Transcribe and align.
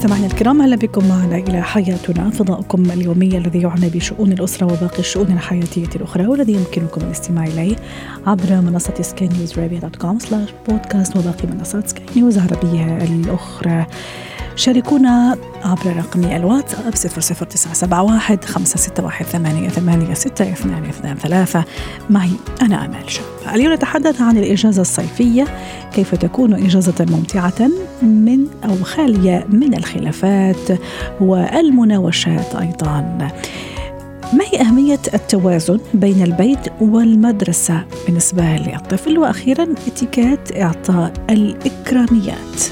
مستمعينا 0.00 0.26
الكرام 0.26 0.62
أهلا 0.62 0.76
بكم 0.76 1.08
معنا 1.08 1.36
إلى 1.36 1.62
حياتنا 1.62 2.30
فضاؤكم 2.30 2.90
اليومي 2.90 3.38
الذي 3.38 3.62
يعنى 3.62 3.88
بشؤون 3.88 4.32
الأسرة 4.32 4.66
وباقي 4.66 4.98
الشؤون 4.98 5.32
الحياتية 5.32 5.88
الأخرى 5.96 6.26
والذي 6.26 6.52
يمكنكم 6.52 7.00
الاستماع 7.00 7.44
إليه 7.44 7.76
عبر 8.26 8.60
منصة 8.60 9.02
سكاي 9.02 9.28
نيوز 9.28 9.52
dot 9.58 9.96
com 9.96 10.18
slash 10.18 10.48
podcast 10.68 11.16
وباقي 11.16 11.48
منصات 11.48 11.88
سكاي 11.88 12.04
نيوز 12.16 12.38
العربيه 12.38 12.96
الأخرى. 12.96 13.86
شاركونا 14.60 15.38
عبر 15.64 15.96
رقم 15.96 16.24
الواتساب 16.24 16.94
00971 16.94 18.38
561 18.44 19.26
88 19.26 20.14
6223 20.14 21.64
معي 22.10 22.30
أنا 22.62 22.84
أمال 22.84 23.10
شاب. 23.10 23.24
اليوم 23.54 23.72
نتحدث 23.74 24.20
عن 24.20 24.36
الإجازة 24.36 24.82
الصيفية. 24.82 25.44
كيف 25.92 26.14
تكون 26.14 26.54
إجازة 26.54 27.06
ممتعة 27.10 27.70
من 28.02 28.46
أو 28.64 28.84
خالية 28.84 29.46
من 29.48 29.74
الخلافات 29.74 30.80
والمناوشات 31.20 32.54
أيضا؟ 32.54 33.00
ما 34.32 34.44
هي 34.52 34.60
أهمية 34.60 35.00
التوازن 35.14 35.80
بين 35.94 36.22
البيت 36.22 36.68
والمدرسة 36.80 37.84
بالنسبة 38.06 38.42
للطفل 38.42 39.18
وأخيرا 39.18 39.66
اتكات 39.86 40.56
إعطاء 40.56 41.12
الإكراميات. 41.30 42.70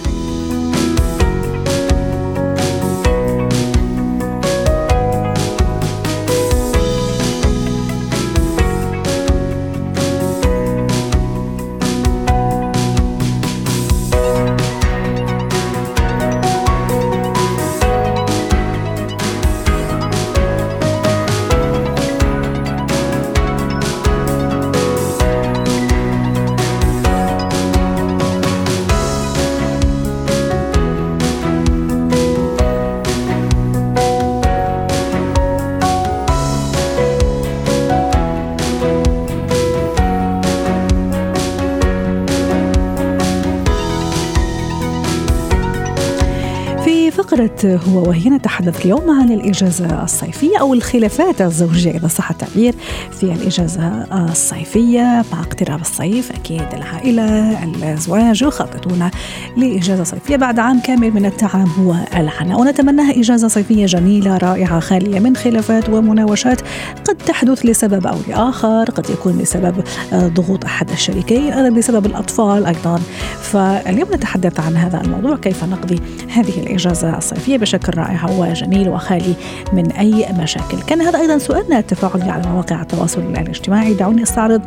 فقرة 47.39 47.81
هو 47.89 48.08
وهي 48.08 48.31
نتحدث 48.31 48.84
اليوم 48.84 49.11
عن 49.11 49.33
الإجازة 49.33 50.03
الصيفية 50.05 50.58
أو 50.61 50.75
الخلافات 50.75 51.41
الزوجية. 51.41 51.91
إذا 51.91 52.08
صح 52.08 52.31
التعبير 52.31 52.75
في 53.11 53.22
الإجازة 53.22 54.06
الصيفية 54.12 55.25
مع 55.33 55.41
اقتراب 55.41 55.81
الصيف 55.81 56.33
أكيد 56.33 56.64
العائلة 56.75 57.64
الأزواج 57.64 58.42
يخططون 58.42 59.11
لإجازة 59.56 60.05
صيفية 60.05 60.36
بعد 60.36 60.59
عام 60.59 60.81
كامل 60.81 61.11
من 61.11 61.27
التعب 61.27 61.69
والعناء. 61.78 62.61
ونتمناها 62.61 63.21
إجازة 63.21 63.49
صيفية 63.49 63.87
جميلة 63.87 64.37
رائعة 64.37 64.81
خالية 64.81 65.20
من 65.20 65.37
خلافات 65.37 65.88
ومناوشات 65.88 66.60
قد 67.05 67.16
تحدث 67.16 67.66
لسبب 67.66 68.06
أو 68.06 68.16
لآخر 68.28 68.84
قد 68.84 69.10
يكون 69.10 69.38
بسبب 69.38 69.84
ضغوط 70.15 70.65
أحد 70.65 70.91
الشريكين 70.91 71.75
بسبب 71.75 72.06
الأطفال 72.06 72.66
أيضا. 72.66 73.00
فاليوم 73.43 74.09
نتحدث 74.15 74.60
عن 74.60 74.76
هذا 74.76 75.00
الموضوع 75.00 75.37
كيف 75.37 75.65
نقضي 75.65 76.00
هذه 76.28 76.60
الإجازة 76.60 77.19
الصيفية 77.33 77.56
بشكل 77.56 77.99
رائع 77.99 78.31
وجميل 78.31 78.89
وخالي 78.89 79.34
من 79.72 79.93
أي 79.93 80.27
مشاكل. 80.43 80.83
كان 80.87 81.00
هذا 81.00 81.19
أيضا 81.19 81.39
سؤالنا 81.39 81.78
التفاعلي 81.78 82.31
على 82.31 82.49
مواقع 82.49 82.83
التواصل 82.83 83.21
الاجتماعي. 83.21 83.94
دعوني 83.94 84.22
أستعرض 84.22 84.62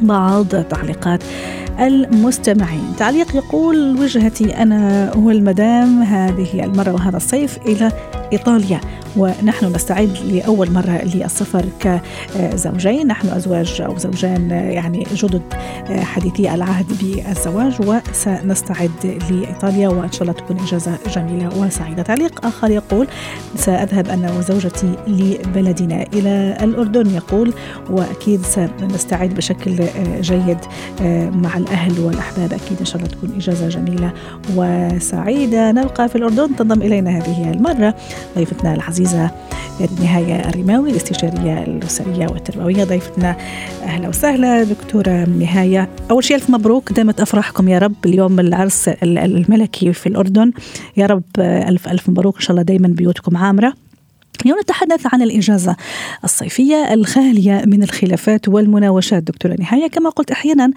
بعض 0.00 0.46
تعليقات 0.46 1.22
المستمعين. 1.80 2.92
تعليق 2.98 3.36
يقول 3.36 3.96
وجهتي 4.00 4.62
أنا 4.62 5.12
والمدام 5.16 6.02
هذه 6.02 6.64
المرة 6.64 6.92
وهذا 6.92 7.16
الصيف 7.16 7.58
إلى 7.66 7.92
إيطاليا. 8.32 8.80
ونحن 9.16 9.66
نستعد 9.66 10.16
لأول 10.32 10.70
مرة 10.70 11.00
للسفر 11.14 11.64
كزوجين. 11.80 13.06
نحن 13.06 13.28
أزواج 13.28 13.80
أو 13.80 13.98
زوجان 13.98 14.50
يعني 14.50 15.06
جدد 15.14 15.42
حديثي 15.88 16.54
العهد 16.54 16.86
بالزواج 17.00 17.72
وسنستعد 17.80 19.20
لإيطاليا 19.30 19.88
وإن 19.88 20.12
شاء 20.12 20.22
الله 20.22 20.32
تكون 20.32 20.58
إجازة 20.58 20.98
جميلة 21.14 21.58
وسعيدة. 21.58 22.02
تعليق 22.02 22.46
آخر 22.46 22.70
يقول 22.70 23.06
سأذهب 23.56 24.08
أنا 24.08 24.32
وزوجتي 24.38 24.94
لبلدنا 25.06 26.02
إلى 26.02 26.56
الأردن 26.62 27.14
يقول 27.14 27.54
وأكيد 27.90 28.42
سنستعد 28.42 29.34
بشكل 29.34 29.76
جيد 30.20 30.58
مع 31.34 31.56
الأهل 31.56 32.00
والأحباب. 32.00 32.52
أكيد 32.52 32.78
إن 32.80 32.84
شاء 32.84 32.96
الله 32.96 33.08
تكون 33.08 33.30
إجازة 33.36 33.68
جميلة 33.68 34.12
وسعيدة. 34.56 35.72
نلقى 35.72 36.08
في 36.08 36.16
الأردن 36.16 36.56
تنضم 36.56 36.82
إلينا 36.82 37.10
هذه 37.10 37.50
المرة 37.50 37.94
ضيفتنا 38.36 38.74
العزيزة 38.74 39.30
نهاية 40.00 40.48
الرماوي 40.48 40.90
الاستشارية 40.90 41.62
الأسرية 41.62 42.26
والتربوية. 42.30 42.84
ضيفتنا 42.84 43.36
أهلا 43.82 44.08
وسهلا. 44.08 44.62
دكتورة 44.62 45.24
نهاية 45.24 45.88
أول 46.10 46.24
شيء 46.24 46.36
ألف 46.36 46.50
مبروك. 46.50 46.92
دامت 46.92 47.20
أفراحكم 47.20 47.68
يا 47.68 47.78
رب 47.78 47.94
اليوم 48.06 48.40
العرس 48.40 48.88
الملكي 48.88 49.92
في 49.92 50.08
الأردن. 50.08 50.52
يا 50.96 51.06
رب 51.06 51.22
ألف 51.38 51.88
ألف 51.88 52.08
مبروك. 52.08 52.36
إن 52.36 52.42
شاء 52.42 52.50
الله 52.50 52.62
دايما 52.62 52.88
بيوتكم 52.88 53.36
عامرة. 53.36 53.72
اليوم 54.44 54.58
نتحدث 54.60 55.14
عن 55.14 55.22
الإجازة 55.22 55.76
الصيفية 56.24 56.94
الخالية 56.94 57.62
من 57.66 57.82
الخلافات 57.82 58.48
والمناوشات. 58.48 59.22
دكتورة 59.22 59.56
نهاية 59.60 59.88
كما 59.88 60.10
قلت 60.10 60.30
أحيانا 60.30 60.70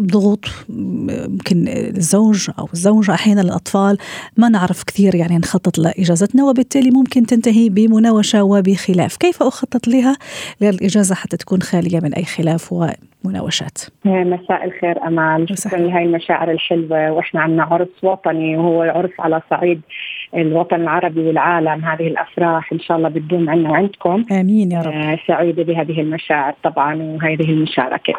ضغوط 0.00 0.44
يمكن 0.68 1.64
الزوج 1.68 2.50
أو 2.58 2.68
الزوجة 2.72 3.14
أحيانا 3.14 3.40
الأطفال 3.40 3.98
ما 4.36 4.48
نعرف 4.48 4.82
كثير 4.84 5.14
يعني 5.14 5.38
نخطط 5.38 5.78
لإجازتنا 5.78 6.44
وبالتالي 6.44 6.90
ممكن 6.90 7.26
تنتهي 7.26 7.68
بمناوشة 7.68 8.42
وبخلاف. 8.42 9.16
كيف 9.16 9.42
أخطط 9.42 9.88
لها 9.88 10.16
للإجازة 10.60 11.14
حتى 11.14 11.36
تكون 11.36 11.62
خالية 11.62 12.00
من 12.00 12.14
أي 12.14 12.24
خلاف 12.24 12.72
ومناوشات؟ 13.24 13.78
مساء 14.04 14.64
الخير 14.64 15.06
أمال. 15.06 15.58
شكرا 15.58 15.78
لهي 15.78 16.04
المشاعر 16.04 16.50
الحلوة. 16.50 17.10
وإحنا 17.10 17.40
عندنا 17.40 17.62
عرس 17.62 17.88
وطني 18.02 18.56
وهو 18.56 18.82
عرس 18.82 19.10
على 19.18 19.42
صعيد. 19.50 19.80
الوطن 20.34 20.80
العربي 20.80 21.20
والعالم 21.20 21.84
هذه 21.84 22.06
الأفراح 22.06 22.72
إن 22.72 22.80
شاء 22.80 22.96
الله 22.96 23.08
بتدوم 23.08 23.50
عنا 23.50 23.70
وعندكم. 23.70 24.24
آمين 24.32 24.72
يا 24.72 24.80
رب. 24.80 24.92
آه 24.92 25.18
سعيدة 25.26 25.62
بهذه 25.62 26.00
المشاعر 26.00 26.54
طبعا 26.62 26.94
وهذه 27.02 27.50
المشاركة. 27.50 28.14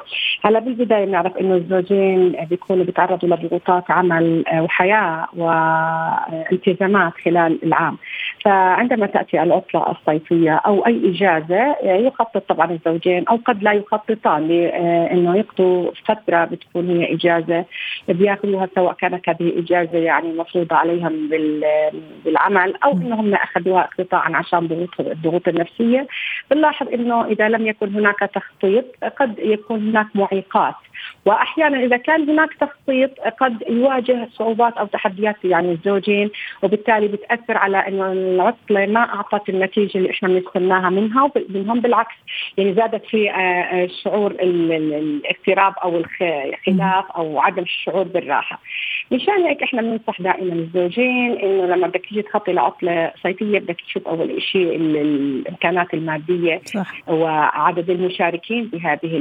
هلا 0.46 0.59
بالبداية 0.59 1.06
بنعرف 1.06 1.38
إنه 1.38 1.56
الزوجين 1.56 2.36
بيكونوا 2.50 2.86
بيتعرضوا 2.86 3.30
لضغوطات 3.30 3.92
عمل 3.92 4.44
وحياة 4.59 5.25
والتزامات 5.38 7.14
خلال 7.25 7.59
العام. 7.64 7.98
فعندما 8.46 9.06
تأتي 9.06 9.44
العطله 9.44 9.92
الصيفية 9.92 10.52
أو 10.52 10.86
أي 10.86 11.02
إجازة 11.09 11.75
يخطط 11.84 12.44
طبعا 12.50 12.72
الزوجين 12.72 13.28
أو 13.28 13.40
قد 13.46 13.64
لا 13.64 13.72
يخططان 13.72 14.48
لأنه 14.48 15.38
يقضوا 15.38 15.92
فترة 16.06 16.45
بتكون 16.45 16.89
هي 16.89 17.13
إجازة 17.13 17.66
بياخذوها 18.10 18.68
سواء 18.75 18.94
كانت 18.94 19.30
هذه 19.30 19.60
إجازة 19.60 19.98
يعني 19.98 20.33
مفروضة 20.33 20.75
عليهم 20.75 21.30
بال 21.30 21.66
بالعمل 22.25 22.75
أو 22.84 22.92
إنهم 22.92 23.34
اخذوها 23.34 23.90
قطاعا 24.00 24.36
عشان 24.36 24.68
ضغوط 24.68 25.00
الضغوط 25.00 25.48
النفسية. 25.48 26.07
بنلاحظ 26.51 26.88
إنه 26.88 27.25
إذا 27.25 27.50
لم 27.50 27.68
يكن 27.68 27.96
هناك 27.96 28.19
تخطيط 28.19 28.86
قد 29.19 29.40
يكون 29.40 29.90
هناك 29.90 30.07
معيقات. 30.16 30.75
وأحيانا 31.25 31.80
إذا 31.84 31.98
كان 31.98 32.30
هناك 32.30 32.54
تخطيط 32.54 33.19
قد 33.40 33.63
يواجه 33.69 34.28
صعوبات 34.34 34.78
أو 34.78 34.86
تحديات 34.86 35.36
يعني 35.44 35.72
الزوجين 35.72 36.30
وبالتالي 36.63 37.07
بتأثر 37.07 37.57
على 37.57 37.78
إنه 37.88 38.12
العطلة 38.12 38.86
ما 38.86 39.00
أعطت 39.00 39.50
النتيجة 39.50 39.98
اللي 39.98 40.12
إحنا 40.12 40.28
بنستناها 40.30 40.90
منها 40.90 41.31
ومنهم 41.50 41.80
بالعكس 41.80 42.16
يعني 42.57 42.74
زادت 42.74 43.06
في 43.06 43.30
شعور 44.04 44.31
الاغتراب 44.31 45.74
أو 45.84 45.98
الخلاف 45.98 47.12
أو 47.16 47.40
عدم 47.40 47.63
الشعور 47.63 48.04
بالراحة. 48.04 48.60
مشان 49.12 49.44
هيك 49.45 49.63
إحنا 49.63 49.81
بننصح 49.81 50.22
دائما 50.22 50.54
الزوجين 50.54 51.31
إنه 51.38 51.66
لما 51.66 51.88
بدك 51.88 52.06
تيجي 52.10 52.22
تخطي 52.22 52.52
لعطلة 52.54 53.12
صيفية 53.24 53.60
بدك 53.60 53.81
تشوف 53.81 54.07
أول 54.07 54.42
شيء 54.42 54.75
الإمكانات 54.75 55.94
المادية 55.94 56.62
صح. 56.66 57.10
وعدد 57.10 57.90
المشاركين 57.90 58.66
بهذه 58.66 59.18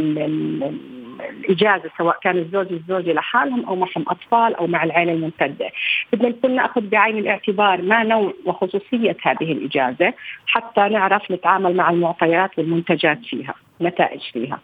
الاجازه 1.69 1.91
سواء 1.99 2.19
كان 2.23 2.39
الزوج 2.39 2.73
والزوجه 2.73 3.13
لحالهم 3.13 3.65
أو 3.65 3.77
معهم 3.77 4.05
أطفال 4.09 4.55
أو 4.55 4.67
مع 4.67 4.85
العائله 4.85 5.13
الممتدة. 5.13 5.71
بدنا 6.13 6.29
نكون 6.29 6.57
ناخذ 6.57 6.81
بعين 6.81 7.19
الاعتبار 7.19 7.83
ما 7.83 8.03
نوع 8.03 8.33
وخصوصية 8.47 9.17
هذه 9.23 9.53
الإجازة 9.53 10.15
حتى 10.47 10.81
نعرف 10.81 11.31
نتعامل 11.31 11.77
مع 11.77 11.91
المعطيات 11.91 12.59
والمنتجات 12.59 13.19
فيها 13.25 13.55
نتائج 13.81 14.21
فيها. 14.33 14.59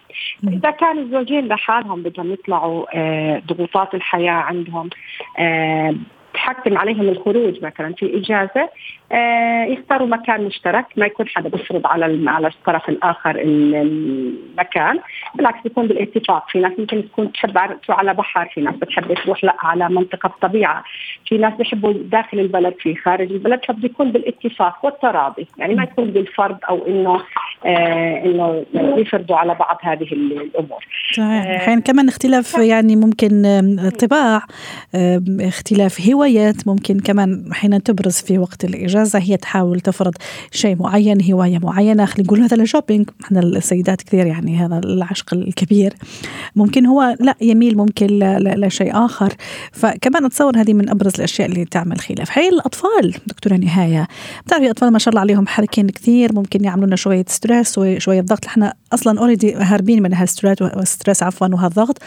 إذا 0.48 0.70
كان 0.70 0.98
الزوجين 0.98 1.48
لحالهم 1.48 2.02
بدهم 2.02 2.32
يطلعوا 2.32 2.86
آه، 2.94 3.42
ضغوطات 3.46 3.94
الحياة 3.94 4.32
عندهم 4.32 4.90
آه، 5.38 5.94
تحتم 6.34 6.78
عليهم 6.78 7.08
الخروج 7.08 7.64
مثلا 7.64 7.94
في 7.98 8.18
إجازة 8.18 8.68
آه، 9.12 9.64
يختاروا 9.64 10.08
مكان 10.08 10.44
مشترك 10.44 10.86
ما 10.96 11.06
يكون 11.06 11.28
حدا 11.28 11.48
بيفرض 11.48 11.86
على 11.86 12.30
على 12.30 12.48
الطرف 12.48 12.88
الآخر 12.88 13.36
المكان. 13.40 15.00
بالعكس 15.34 15.62
بيكون 15.64 15.86
بالاتفاق. 15.88 16.46
في 16.50 16.58
ناس 16.58 16.72
ممكن 16.78 17.04
تكون 17.08 17.32
تحب 17.32 17.52
تروح 17.86 17.98
على 17.98 18.14
بحر 18.14 18.48
في 18.54 18.60
ناس 18.60 18.74
بتحب 18.74 19.14
تروح 19.14 19.44
لا 19.44 19.56
على 19.58 19.88
منطقة 19.88 20.30
طبيعه 20.42 20.84
في 21.26 21.38
ناس 21.38 21.54
بيحبوا 21.54 21.92
داخل 21.92 22.38
البلد 22.38 22.74
في 22.78 22.94
خارج 22.94 23.32
البلد 23.32 23.60
فبيكون 23.68 24.12
بالاتفاق 24.12 24.84
والتراضي 24.84 25.46
يعني 25.58 25.74
ما 25.74 25.82
يكون 25.82 26.04
بالفرض 26.10 26.58
أو 26.68 26.86
إنه 26.86 27.20
آه 27.66 28.24
إنه 28.24 28.64
يفرضوا 28.74 29.36
على 29.36 29.54
بعض 29.54 29.78
هذه 29.82 30.12
الأمور. 30.12 30.86
صحيح. 31.16 31.46
أحيانا 31.46 31.80
آه 31.80 31.84
كمان 31.84 32.08
اختلاف 32.08 32.58
يعني 32.58 32.96
ممكن 32.96 33.42
طباع 34.00 34.42
اختلاف 35.40 36.00
هوايات 36.24 36.68
ممكن 36.68 37.00
كمان 37.00 37.44
أحيانا 37.52 37.78
تبرز 37.78 38.14
في 38.14 38.38
وقت 38.38 38.64
الإجازة 38.64 39.18
هي 39.18 39.36
تحاول 39.36 39.80
تفرض 39.80 40.14
شيء 40.50 40.76
معين 40.76 41.32
هواية 41.32 41.58
معينة. 41.58 42.04
خلينا 42.04 42.26
نقول 42.26 42.44
مثلا 42.44 42.64
شوبينج 42.64 43.10
إحنا 43.24 43.40
السيدات 43.40 44.02
كثير 44.02 44.26
يعني 44.26 44.56
هذا 44.56 44.78
العشق 44.78 45.34
الكبير. 45.34 45.94
ممكن 46.56 46.86
هو 46.86 47.16
لا 47.20 47.34
يميل 47.40 47.76
ممكن 47.76 48.06
لشيء 48.38 49.04
آخر. 49.04 49.34
فكمان 49.72 50.24
أتصور 50.24 50.56
هذه 50.56 50.74
من 50.74 50.90
أبرز 50.90 51.14
الأشياء 51.14 51.48
اللي 51.48 51.64
تعمل 51.64 52.00
خلاف. 52.00 52.38
هي 52.38 52.48
الأطفال 52.48 53.14
دكتورة 53.26 53.54
نهاية. 53.54 54.08
بتعرفي 54.46 54.64
الأطفال 54.64 54.90
ما 54.90 54.98
شاء 54.98 55.10
الله 55.10 55.20
عليهم 55.20 55.46
حركين 55.46 55.88
كثير. 55.90 56.32
ممكن 56.32 56.64
يعملوا 56.64 56.86
لنا 56.86 56.96
شوية 56.96 57.24
stress 57.28 57.78
وشوية 57.78 58.20
ضغط. 58.20 58.46
إحنا 58.46 58.74
أصلا 58.92 59.20
already 59.20 59.54
هاربين 59.54 60.02
من 60.02 60.14
هال 60.14 60.41
stress 60.41 61.22
عفوا 61.22 61.48
وهالضغط 61.48 61.98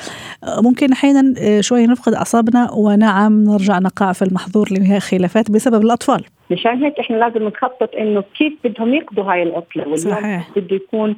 ممكن 0.47 0.91
أحيانا 0.91 1.61
شوية 1.61 1.85
نفقد 1.85 2.13
أعصابنا. 2.13 2.71
ونعم 2.71 3.43
نرجع 3.43 3.79
نقع 3.79 4.06
في 4.13 4.21
المحظور 4.21 4.68
اللي 4.68 4.94
هي 4.94 5.00
خلافات 5.00 5.51
بسبب 5.51 5.81
الأطفال. 5.81 6.25
مشان 6.49 6.83
هيك 6.83 6.99
إحنا 6.99 7.15
لازم 7.15 7.44
نخطط 7.47 7.95
إنه 7.95 8.23
كيف 8.38 8.53
بدهم 8.63 8.94
يقضوا 8.94 9.23
هاي 9.23 9.44
العطلة 9.44 9.88
واليوم 9.88 10.44
بده 10.55 10.75
يكون 10.75 11.15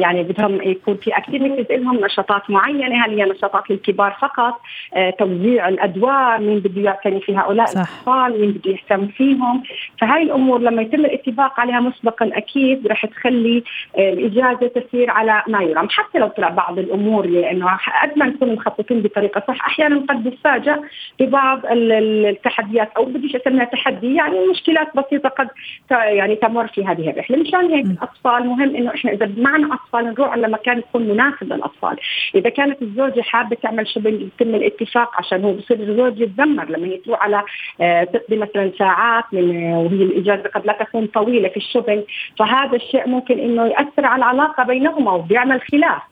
يعني 0.00 0.22
بدهم 0.22 0.62
يكون 0.62 0.96
في 0.96 1.10
اكتيفيتيز 1.16 1.80
لهم 1.80 2.04
نشاطات 2.04 2.50
معينة 2.50 3.04
هل 3.04 3.20
هي 3.20 3.30
نشاطات 3.30 3.70
للكبار 3.70 4.16
فقط؟ 4.20 4.60
آه، 4.94 5.10
توزيع 5.10 5.68
الأدوار 5.68 6.40
مين 6.40 6.58
بده 6.58 6.80
يعتني 6.82 7.20
في 7.20 7.36
هؤلاء 7.36 7.72
الأطفال 7.72 8.40
مين 8.40 8.50
بده 8.50 8.70
يهتم 8.70 9.06
فيهم؟ 9.06 9.62
فهاي 10.00 10.22
الأمور 10.22 10.60
لما 10.60 10.82
يتم 10.82 11.04
الاتفاق 11.04 11.60
عليها 11.60 11.80
مسبقا 11.80 12.30
أكيد 12.32 12.86
رح 12.86 13.06
تخلي 13.06 13.62
الاجازه 13.98 14.66
تسير 14.66 15.10
على 15.10 15.42
ما 15.48 15.62
يرام. 15.62 15.88
حتى 15.90 16.18
لو 16.18 16.28
طلع 16.28 16.48
بعض 16.48 16.78
الأمور 16.78 17.26
لأنه 17.26 17.66
قد 18.02 18.18
ما 18.18 18.26
نكون 18.26 18.54
مخططين 18.54 19.02
بطريقة 19.02 19.42
صح 19.48 19.66
أحيانا 19.66 20.04
قد 20.08 20.28
نتفاجئ 20.28 20.76
ببعض 21.20 21.60
التحديات 21.70 22.90
أو 22.96 23.04
بديش 23.04 23.36
أسميها 23.36 23.64
تحدي 23.64 24.14
يعني 24.14 24.31
يعني 24.32 24.46
مشكلات 24.46 24.96
بسيطة 24.96 25.28
قد 25.28 25.48
يعني 25.90 26.36
تمر 26.36 26.66
في 26.66 26.84
هذه 26.84 27.10
الرحلة. 27.10 27.36
مشان 27.36 27.70
هيك 27.70 27.86
الأطفال 27.86 28.46
مهم 28.46 28.76
إنه 28.76 28.94
إحنا 28.94 29.12
إذا 29.12 29.30
معنا 29.36 29.74
أطفال 29.74 30.04
نروح 30.04 30.28
على 30.28 30.48
مكان 30.48 30.78
يكون 30.78 31.02
مناسب 31.02 31.52
للأطفال. 31.52 31.96
إذا 32.34 32.50
كانت 32.50 32.82
الزوجة 32.82 33.20
حابة 33.20 33.56
تعمل 33.62 33.88
shopping 33.88 34.20
يتم 34.20 34.54
الاتفاق 34.54 35.16
عشان 35.18 35.44
هو 35.44 35.52
بصير 35.52 35.80
الزوج 35.80 36.20
يتذمر. 36.20 36.70
لما 36.70 36.96
تروح 37.04 37.22
على 37.22 37.42
آه، 37.80 38.04
تقضي 38.04 38.36
مثلا 38.36 38.72
ساعات 38.78 39.24
من 39.32 39.72
وهي 39.72 40.02
الإجازة 40.02 40.48
قد 40.54 40.66
لا 40.66 40.72
تكون 40.72 41.06
طويلة 41.06 41.48
في 41.48 41.56
ال 41.56 41.61
shopping. 41.61 42.02
فهذا 42.38 42.76
الشيء 42.76 43.08
ممكن 43.08 43.38
إنه 43.38 43.66
يأثر 43.66 44.06
على 44.06 44.18
العلاقة 44.18 44.64
بينهما 44.64 45.12
وبيعمل 45.12 45.60
خلاف. 45.60 46.02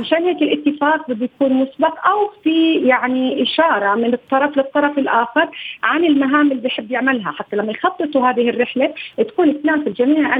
مشان 0.00 0.24
هيك 0.24 0.42
الاتفاق 0.42 1.10
بده 1.10 1.24
يكون 1.24 1.52
مسبق 1.52 2.06
أو 2.08 2.30
في 2.44 2.74
يعني 2.74 3.42
إشارة 3.42 3.94
من 3.94 4.14
الطرف 4.14 4.56
للطرف 4.56 4.98
الآخر 4.98 5.48
عن 5.82 6.04
المهام 6.04 6.50
اللي 6.50 6.62
بيحب 6.62 6.90
يعملها. 6.90 7.30
حتى 7.30 7.56
لما 7.56 7.65
يخططوا 7.70 8.30
هذه 8.30 8.50
الرحلة 8.50 8.94
تكون 9.18 9.62
تناسب 9.62 9.94
جميع 9.94 10.36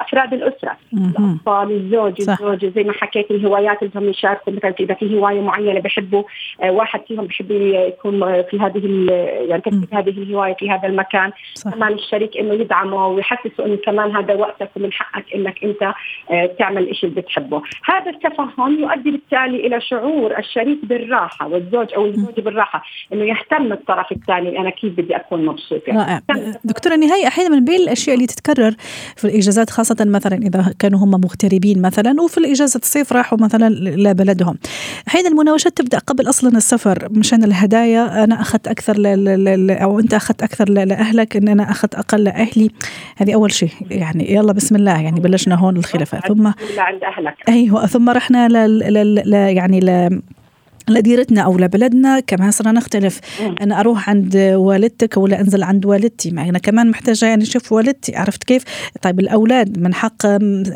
افراد 0.00 0.34
الأسرة. 0.34 0.76
الأطفال 0.92 1.72
الزوج 1.72 2.14
الزوجة 2.20 2.72
زي 2.74 2.84
ما 2.84 2.92
حكيت 2.92 3.30
الهوايات 3.30 3.82
اللي 3.82 3.92
هم 3.96 4.08
يشاركوا. 4.08 4.52
مثلا 4.52 4.74
إذا 4.80 4.94
في 4.94 5.18
هواية 5.18 5.40
معينة 5.40 5.80
بحبوا 5.80 6.22
آه، 6.62 6.70
واحد 6.70 7.00
فيهم 7.08 7.24
بحب 7.24 7.50
يكون 7.50 8.42
في 8.42 8.58
هذه 8.60 9.06
يعني 9.48 9.62
تثبت 9.62 9.94
هذه 9.94 10.10
الهواية 10.10 10.54
في 10.54 10.70
هذا 10.70 10.88
المكان. 10.88 11.32
صح. 11.54 11.74
كمان 11.74 11.92
الشريك 11.92 12.36
إنه 12.36 12.54
يدعمه 12.54 13.06
ويحسسه 13.06 13.66
إنه 13.66 13.76
كمان 13.76 14.16
هذا 14.16 14.34
وقتك 14.34 14.70
ومن 14.76 14.92
حقك 14.92 15.34
إنك 15.34 15.64
أنت 15.64 15.82
آه، 16.30 16.46
تعمل 16.58 16.90
الشيء 16.90 17.10
اللي 17.10 17.20
بتحبه. 17.20 17.62
هذا 17.84 18.10
التفهم 18.10 18.80
يؤدي 18.80 19.10
بالتالي 19.10 19.66
إلى 19.66 19.80
شعور 19.80 20.38
الشريك 20.38 20.84
بالراحة 20.84 21.48
والزوج 21.48 21.94
أو 21.94 22.06
الزوجة 22.06 22.40
بالراحة 22.40 22.82
إنه 23.12 23.24
يهتم 23.24 23.72
الطرف 23.72 24.12
الثاني 24.12 24.58
أنا 24.58 24.70
كيف 24.70 24.92
بدي 24.92 25.16
أكون 25.16 25.46
مبسوط 25.46 25.88
يعني 25.88 26.22
دكتورة 26.70 26.96
نهاية 26.96 27.26
أحيانا 27.26 27.56
من 27.56 27.64
بين 27.64 27.80
الأشياء 27.80 28.14
اللي 28.16 28.26
تتكرر 28.26 28.74
في 29.16 29.24
الإجازات 29.24 29.70
خاصة 29.70 29.96
مثلا 30.00 30.36
إذا 30.36 30.74
كانوا 30.78 30.98
هم 30.98 31.10
مغتربين 31.10 31.82
مثلا 31.82 32.22
وفي 32.22 32.38
الإجازة 32.38 32.80
الصيف 32.82 33.12
راحوا 33.12 33.38
مثلا 33.38 33.68
لبلدهم. 33.70 34.58
أحيانا 35.08 35.28
المناوشات 35.28 35.76
تبدأ 35.76 35.98
قبل 35.98 36.28
أصلا 36.28 36.56
السفر 36.56 37.08
مشان 37.10 37.44
الهدايا 37.44 38.24
أنا 38.24 38.40
أخذت 38.40 38.68
أكثر 38.68 38.98
ل... 38.98 39.70
أو 39.70 40.00
أنت 40.00 40.14
أخذت 40.14 40.42
أكثر 40.42 40.68
لأهلك 40.68 41.36
إن 41.36 41.48
أنا 41.48 41.70
أخذت 41.70 41.94
أقل 41.94 42.24
لأهلي. 42.24 42.70
هذه 43.16 43.34
أول 43.34 43.52
شيء 43.52 43.70
يعني 43.90 44.32
يلا 44.34 44.52
بسم 44.52 44.76
الله 44.76 45.00
يعني 45.00 45.20
بلشنا 45.20 45.54
هون 45.54 45.76
الخلافات. 45.76 46.28
ثم 46.28 46.46
عند 46.78 47.04
أهلك. 47.04 47.34
أيوه 47.48 47.86
ثم 47.86 48.10
رحنا 48.10 48.48
ل... 48.48 48.78
ل... 48.78 49.14
ل... 49.30 49.34
يعني 49.34 49.80
ل... 49.80 50.20
لديرتنا 50.88 51.40
أو 51.40 51.58
لبلدنا 51.58 52.20
كمان 52.20 52.50
صرنا 52.50 52.72
نختلف. 52.72 53.20
أنا 53.62 53.80
أروح 53.80 54.10
عند 54.10 54.36
والدتك 54.36 55.16
ولا 55.16 55.40
أنزل 55.40 55.62
عند 55.62 55.86
والدتي؟ 55.86 56.30
ما 56.30 56.48
أنا 56.48 56.58
كمان 56.58 56.90
محتاجة 56.90 57.26
يعني 57.26 57.42
أشوف 57.42 57.72
والدتي. 57.72 58.16
عرفت 58.16 58.44
كيف؟ 58.44 58.64
طيب 59.02 59.20
الأولاد 59.20 59.78
من 59.78 59.94
حق 59.94 60.24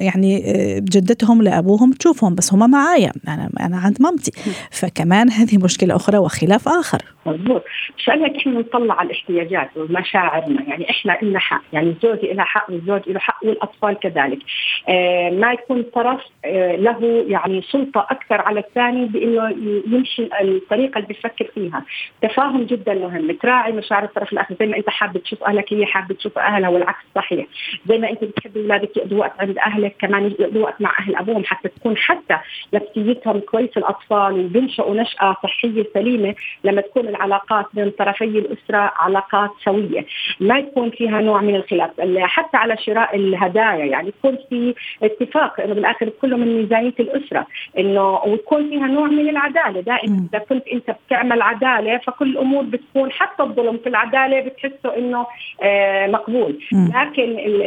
يعني 0.01 0.43
آه، 0.47 0.79
جدتهم 0.79 1.43
لأبوهم 1.43 1.93
تشوفهم 1.93 2.35
بس 2.35 2.55
هم 2.55 2.71
معايا. 2.71 3.13
أنا 3.29 3.51
أنا 3.61 3.77
عند 3.77 3.97
مامتي. 4.03 4.33
فكمان 4.71 5.31
هذه 5.39 5.59
مشكلة 5.65 5.97
أخرى 5.97 6.19
وخلاف 6.19 6.69
آخر. 6.69 6.99
مضبوط 7.27 7.63
مشان 7.99 8.23
هيك 8.23 8.37
إحنا 8.37 8.53
نطلع 8.53 8.95
على 8.95 9.07
الاحتياجات 9.07 9.71
ومشاعرنا. 9.77 10.63
يعني 10.63 10.91
إحنا 10.91 11.19
لنا 11.23 11.39
حق. 11.39 11.63
يعني 11.73 11.91
الزوج 11.91 12.25
لها 12.25 12.45
حق 12.45 12.71
والزوج 12.71 13.01
له 13.07 13.19
حق 13.19 13.45
والأطفال 13.45 13.99
كذلك. 13.99 14.39
آه 14.89 15.31
ما 15.31 15.53
يكون 15.53 15.85
طرف 15.95 16.21
آه 16.45 16.77
له 16.77 17.25
يعني 17.29 17.63
سلطة 17.63 18.07
أكثر 18.11 18.41
على 18.41 18.61
الثاني 18.61 19.07
بإنه 19.07 19.49
يمشي 19.95 20.29
الطريقة 20.41 20.99
اللي 20.99 21.09
بيفكر 21.09 21.51
فيها. 21.55 21.85
تفاهم 22.23 22.63
جدا 22.63 22.95
مهم. 22.95 23.33
تراعي 23.33 23.73
مشاعر 23.73 24.05
الطرف 24.05 24.33
الآخر. 24.33 24.55
زي 24.61 24.67
ما 24.67 24.77
أنت 24.77 24.91
حابب 24.91 25.19
تشوف 25.19 25.45
أهلك 25.45 25.73
هي 25.73 25.87
حابه 25.87 26.15
تشوف 26.15 26.39
أهلها 26.39 26.69
والعكس 26.69 27.05
صحيح. 27.15 27.47
زي 27.87 27.99
ما 27.99 28.11
أنت 28.11 28.25
بتحبي 28.25 28.61
اولادك 28.61 28.97
يقضوا 28.97 29.19
وقت 29.19 29.33
عند 29.39 29.59
أهلك 29.59 29.97
كمان 29.99 30.27
يقضوا 30.41 30.63
وقت 30.63 30.81
مع 30.81 30.99
أهل 30.99 31.17
أبوهم 31.17 31.45
حتى 31.45 31.69
تكون 31.69 31.97
حتى 31.97 32.39
نفسيتهم 32.75 33.41
كويس 33.41 33.77
الاطفال 33.77 34.33
وبينشأوا 34.45 34.95
نشأة 34.95 35.37
صحية 35.43 35.87
سليمة 35.95 36.35
لما 36.65 36.81
تكون 36.81 37.09
العلاقات 37.09 37.67
بين 37.75 37.91
طرفي 37.91 38.25
الأسرة 38.25 38.93
علاقات 38.97 39.51
سوية. 39.65 40.07
ما 40.41 40.59
يكون 40.59 40.91
فيها 40.91 41.21
نوع 41.21 41.41
من 41.41 41.55
الخلاف. 41.57 41.91
حتى 42.19 42.57
على 42.57 42.77
شراء 42.77 43.17
الهدايا 43.17 43.85
يعني 43.85 44.09
يكون 44.09 44.39
في 44.51 44.75
اتفاق 45.03 45.61
إنه 45.61 45.75
بالآخر 45.75 46.09
كله 46.09 46.37
من 46.37 46.57
ميزانية 46.57 46.95
الأسرة. 47.01 47.47
إنه 47.79 48.21
ويكون 48.27 48.69
فيها 48.71 48.87
نوع 48.87 49.07
من 49.07 49.29
العدالة. 49.29 49.81
دائما 49.85 50.27
إذا 50.33 50.39
كنت 50.39 50.69
أنت 50.69 50.97
بتعمل 51.07 51.43
عدالة 51.43 51.99
فكل 51.99 52.31
الأمور 52.31 52.63
بتكون 52.63 53.13
حتى 53.13 53.43
الظلم 53.43 53.79
في 53.79 53.89
العدالة 53.89 54.41
بتحسه 54.41 54.97
إنه 54.97 55.27
آه 55.63 56.07
مقبول. 56.07 56.59
لكن 56.73 57.23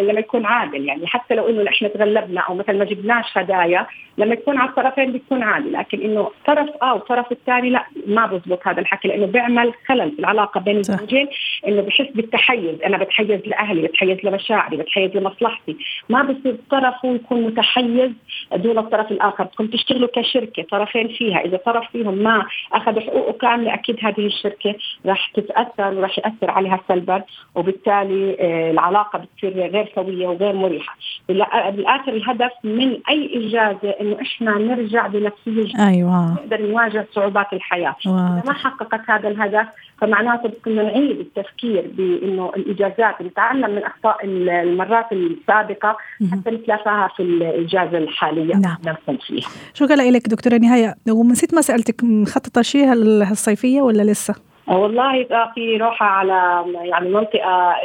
لما 0.07 0.19
يكون 0.19 0.45
عادل 0.45 0.85
يعني 0.85 1.07
حتى 1.07 1.35
لو 1.35 1.49
إنه 1.49 1.69
إحنا 1.69 1.87
تغلبنا 1.87 2.41
أو 2.41 2.55
مثلا 2.55 2.77
ما 2.77 2.85
جبناش 2.85 3.37
هدايا 3.37 3.87
لما 4.17 4.33
يكون 4.33 4.57
على 4.57 4.69
الطرفين 4.69 5.11
بتكون 5.11 5.43
عادل. 5.43 5.73
لكن 5.73 6.01
إنه 6.01 6.31
طرف 6.45 6.69
آه 6.81 6.93
وطرف 6.93 7.31
الثاني 7.31 7.69
لا 7.69 7.83
ما 8.07 8.25
بزبط 8.25 8.67
هذا 8.67 8.79
الحكي 8.79 9.07
لأنه 9.07 9.25
بيعمل 9.25 9.73
خلل 9.87 10.11
في 10.11 10.19
العلاقة 10.19 10.59
بين 10.59 10.77
الزوجين 10.77 11.27
إنه 11.67 11.81
بحس 11.81 12.07
بالتحيز. 12.15 12.81
أنا 12.81 12.97
بتحيز 12.97 13.41
لأهلي 13.45 13.81
بتحيز 13.87 14.17
لمشاعري 14.23 14.77
بتحيز 14.77 15.17
لمصلحتي. 15.17 15.77
ما 16.09 16.23
بصير 16.23 16.55
طرفه 16.71 17.15
يكون 17.15 17.41
متحيز 17.41 18.11
دون 18.55 18.77
الطرف 18.77 19.11
الآخر. 19.11 19.43
بدكم 19.43 19.67
تشتغلوا 19.67 20.09
كشركة 20.15 20.63
طرفين 20.63 21.07
فيها. 21.07 21.39
إذا 21.45 21.57
طرف 21.57 21.91
فيهم 21.91 22.06
ما 22.11 22.45
أخذ 22.73 22.99
حقوقه 22.99 23.31
كاملة 23.31 23.73
أكيد 23.73 23.95
هذه 24.01 24.25
الشركة 24.25 24.75
راح 25.05 25.31
تتأثر 25.35 25.93
وراح 25.93 26.19
يأثر 26.19 26.51
عليها 26.51 26.79
سلبا 26.87 27.23
وبالتالي 27.55 28.37
آه، 28.39 28.71
العلاقة 28.71 29.19
بتصير 29.19 29.67
غير 29.67 29.91
سوية 29.95 30.27
وغير 30.27 30.53
مريحة. 30.53 30.95
بالآخر 31.27 32.13
الهدف 32.13 32.51
من 32.63 32.99
أي 33.09 33.47
اجازه 33.47 33.89
إنه 34.01 34.21
إحنا 34.21 34.51
نرجع 34.51 35.07
بنفسية 35.07 35.87
أيوه. 35.87 36.33
نقدر 36.33 36.61
نواجه 36.61 37.07
صعوبات 37.15 37.53
الحياة. 37.53 37.95
إذا 38.05 38.43
ما 38.47 38.53
حققت 38.53 39.09
هذا 39.09 39.27
الهدف 39.27 39.67
فمعناته 40.01 40.49
بدنا 40.49 40.83
نعيد 40.83 41.19
التفكير 41.19 41.91
بإنه 41.97 42.51
الاجازات 42.55 43.21
نتعلم 43.21 43.69
من 43.69 43.83
أخطاء 43.83 44.17
المرات 44.25 45.11
السابقة 45.11 45.97
حتى 46.31 46.51
نتلافاها 46.51 47.07
في 47.17 47.23
الاجازه 47.23 47.97
الحاليه 47.97 48.55
نعم. 48.55 48.77
فيها 49.17 49.49
شكرا 49.73 49.95
لك 49.95 50.27
دكتورة 50.27 50.57
نهاية. 50.57 50.95
ونسيت 51.09 51.53
ما 51.53 51.61
سألتك 51.61 51.96
مخططة 52.03 52.61
شيء؟ 52.61 52.93
الصيفيه 52.93 53.81
ولا 53.81 54.03
لسه؟ 54.03 54.35
والله 54.67 55.27
في 55.55 55.77
روحة 55.77 56.05
على 56.05 56.65
يعني 56.83 57.09
منطقة 57.09 57.75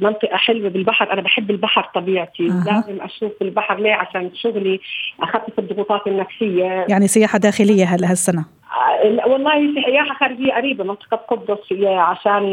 منطقة 0.00 0.36
حلوة 0.36 0.68
بالبحر. 0.68 1.12
أنا 1.12 1.20
بحب 1.20 1.50
البحر 1.50 1.90
طبيعتي. 1.94 2.46
أه. 2.46 2.64
لازم 2.66 3.00
أشوف 3.00 3.32
البحر 3.42 3.78
ليه؟ 3.78 3.94
عشان 3.94 4.30
شغلي 4.34 4.80
أخفف 5.20 5.58
الضغوطات 5.58 6.06
النفسية. 6.06 6.86
يعني 6.88 7.08
سياحة 7.08 7.38
داخلية 7.38 7.84
هلا 7.84 8.10
هالسنة؟ 8.10 8.44
والله 9.26 9.74
سياحة 9.74 10.14
خارجية 10.14 10.52
قريبة 10.52 10.84
منطقة 10.84 11.16
قبرص 11.16 11.72
عشان 11.82 12.44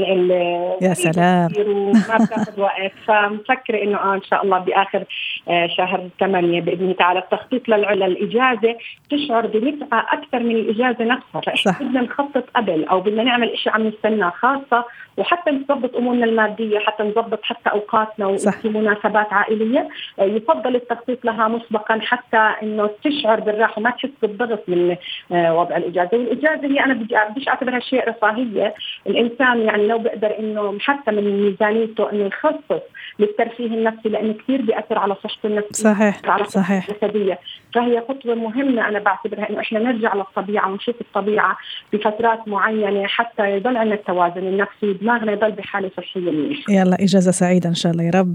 يا 0.82 0.94
سلام. 0.94 1.50
وما 1.68 2.18
بتاخذ 2.26 2.60
وقت. 2.62 2.92
فمفكرة 3.08 3.84
إنه 3.84 3.98
آه 3.98 4.16
إن 4.16 4.24
شاء 4.24 4.44
الله 4.44 4.60
بآخر 4.60 5.04
آه 5.50 5.68
شهر 5.68 6.10
ثمانية 6.20 6.62
بإذن 6.62 6.82
الله 6.82 6.94
تعالى 6.94 7.20
التخطيط 7.20 7.70
للاجازة 7.70 8.76
تشعر 9.10 9.48
بمتعة 9.48 10.06
أكثر 10.14 10.40
من 10.40 10.56
الإجازة 10.56 11.06
نفسها. 11.06 11.42
فاحنا 11.42 11.88
بدنا 11.88 12.02
نخطط 12.02 12.44
قبل 12.56 12.86
أو 12.86 13.00
بدنا 13.00 13.24
نعمل 13.24 13.58
شيء 13.58 13.74
عم 13.74 13.88
نستناه 13.88 14.30
خاصة 14.30 14.86
وحتى 15.18 15.52
نظبط 15.52 15.96
أمورنا 15.96 16.26
المادية 16.26 16.80
حتى 16.80 17.04
نظبط 17.04 17.44
حتى 17.44 17.70
أوقاتنا 17.72 18.26
وفي 18.28 18.70
مناسبات 18.70 19.34
عائلية. 19.34 19.90
آه 20.20 20.24
يفضل 20.24 20.76
التخطيط 20.76 21.26
لها 21.26 21.48
مسبقا 21.48 22.00
حتى 22.02 22.54
إنه 22.64 22.90
تشعر 23.04 23.40
بالراحة 23.40 23.74
وما 23.80 23.90
تحس 23.90 24.10
بالضغط 24.22 24.64
من 24.68 24.96
آه 25.32 25.56
وضع 25.56 25.78
الإجازة. 25.78 26.09
الإجازة، 26.14 26.40
والإجازة 26.40 26.74
هي 26.74 26.86
أنا 26.86 26.94
بدي 26.94 27.16
بديش 27.32 27.48
أعتبرها 27.48 27.80
شيء 27.80 28.10
رفاهية، 28.10 28.74
الإنسان 29.08 29.60
يعني 29.60 29.88
لو 29.88 29.98
بقدر 29.98 30.40
إنه 30.40 30.80
حتى 30.80 31.12
من 31.12 31.44
ميزانيته 31.44 32.12
إنه 32.12 32.26
يخصص 32.26 32.84
للترفيه 33.20 33.66
النفسي 33.66 34.10
لأنه 34.10 34.34
كثير 34.34 34.62
بيأثر 34.62 34.98
على 34.98 35.16
صحته 35.24 35.48
النفسية 35.48 35.94
صحيح 35.94 36.22
على 36.26 36.46
صحيح. 36.46 36.88
الجسدية، 36.90 37.40
فهي 37.76 38.04
خطوة 38.10 38.36
مهمة 38.36 38.88
أنا 38.88 39.00
بعتبرها 39.00 39.50
إنه 39.50 39.60
إحنا 39.60 39.80
نرجع 39.80 40.16
للطبيعة 40.16 40.72
ونشوف 40.72 40.96
الطبيعة 41.02 41.58
بفترات 41.94 42.48
معينة 42.48 43.08
حتى 43.08 43.52
يضل 43.52 43.78
عندنا 43.78 43.96
التوازن 43.96 44.48
النفسي 44.48 44.94
دماغنا 45.02 45.32
يضل 45.32 45.52
بحالة 45.52 45.92
صحية 45.98 46.32
منيحة. 46.32 46.74
يلا 46.74 46.96
إجازة 46.96 47.32
سعيدة 47.32 47.70
إن 47.70 47.76
شاء 47.76 47.92
الله 47.92 48.04
يا 48.04 48.12
رب. 48.16 48.34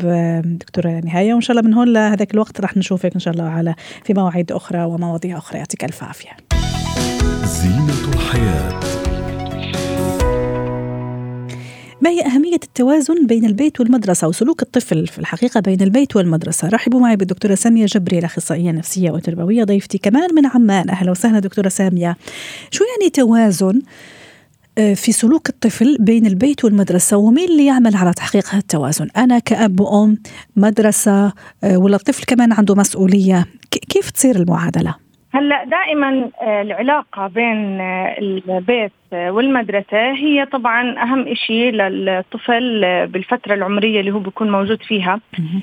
دكتورة 0.59 1.01
نهاية 1.05 1.33
وإن 1.35 1.41
شاء 1.41 1.57
الله 1.57 1.69
من 1.69 1.75
هون 1.75 1.93
لهذاك 1.93 2.35
الوقت 2.35 2.61
رح 2.61 2.77
نشوفك 2.77 3.15
إن 3.15 3.21
شاء 3.21 3.35
الله 3.35 3.49
على 3.49 3.75
في 4.05 4.15
مواعيد 4.15 4.53
أخرى 4.53 4.85
ومواضيع 4.85 5.39
أخرى. 5.39 5.59
يعطيك 5.59 5.85
ألف 5.85 6.05
عافية. 6.05 6.31
زينة 7.45 8.15
الحياة. 8.15 8.81
ما 12.01 12.11
هي 12.11 12.27
أهمية 12.27 12.55
التوازن 12.55 13.27
بين 13.27 13.45
البيت 13.45 13.81
والمدرسة 13.81 14.29
وسلوك 14.29 14.63
الطفل 14.63 15.07
في 15.07 15.19
الحقيقة 15.19 15.61
بين 15.61 15.81
البيت 15.81 16.17
والمدرسة؟ 16.17 16.69
رحبوا 16.69 17.01
معي 17.01 17.17
بالدكتورة 17.17 17.55
سامية 17.55 17.87
جبري 17.87 18.19
الأخصائية 18.19 18.71
النفسية 18.71 19.11
وتربوية 19.11 19.65
ضيفتي 19.65 19.99
كمان 19.99 20.35
من 20.35 20.47
عمان. 20.47 20.91
أهلا 20.91 21.11
وسهلا 21.11 21.39
دكتورة 21.39 21.69
سامية. 21.69 22.17
شو 22.71 22.85
يعني 22.85 23.11
توازن 23.11 23.83
آه، 24.79 24.95
في 24.95 25.13
سلوك 25.13 25.49
الطفل 25.49 25.97
بين 26.01 26.27
البيت 26.27 26.65
والمدرسة؟ 26.65 27.17
ومين 27.17 27.49
اللي 27.49 27.67
يعمل 27.67 27.97
على 27.97 28.13
تحقيق 28.13 28.49
هذا 28.49 28.59
التوازن 28.59 29.09
أنا 29.17 29.39
كأب 29.39 29.81
وأم 29.81 30.19
مدرسة 30.57 31.33
آه، 31.65 31.77
ولا 31.77 31.97
الطفل 31.97 32.25
كمان 32.25 32.53
عنده 32.53 32.75
مسؤولية؟ 32.75 33.47
كيف 33.71 34.11
تصير 34.11 34.37
المعادلة؟ 34.37 35.04
هلا 35.35 35.65
دائما 35.65 36.31
آه، 36.43 36.63
العلاقة 36.63 37.27
بين 37.27 37.81
آه، 37.81 38.17
البيت 38.19 38.93
والمدرسة 39.13 40.13
هي 40.13 40.47
طبعا 40.47 41.03
أهم 41.03 41.35
شيء 41.35 41.73
للطفل 41.73 42.85
آه، 42.85 43.05
بالفترة 43.05 43.55
العمرية 43.55 44.01
اللي 44.01 44.11
هو 44.11 44.19
بيكون 44.19 44.51
موجود 44.51 44.83
فيها. 44.83 45.21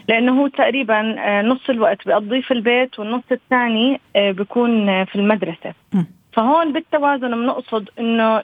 لأنه 0.09 0.41
هو 0.41 0.47
تقريبا 0.47 1.01
نص 1.41 1.69
الوقت 1.69 2.07
بيقضيه 2.07 2.41
في 2.41 2.51
البيت 2.51 2.99
والنص 2.99 3.23
الثاني 3.31 3.99
بيكون 4.15 5.05
في 5.05 5.15
المدرسة. 5.15 5.73
فهون 6.33 6.73
بالتوازن 6.73 7.31
بنقصد 7.31 7.89
إنه 7.99 8.41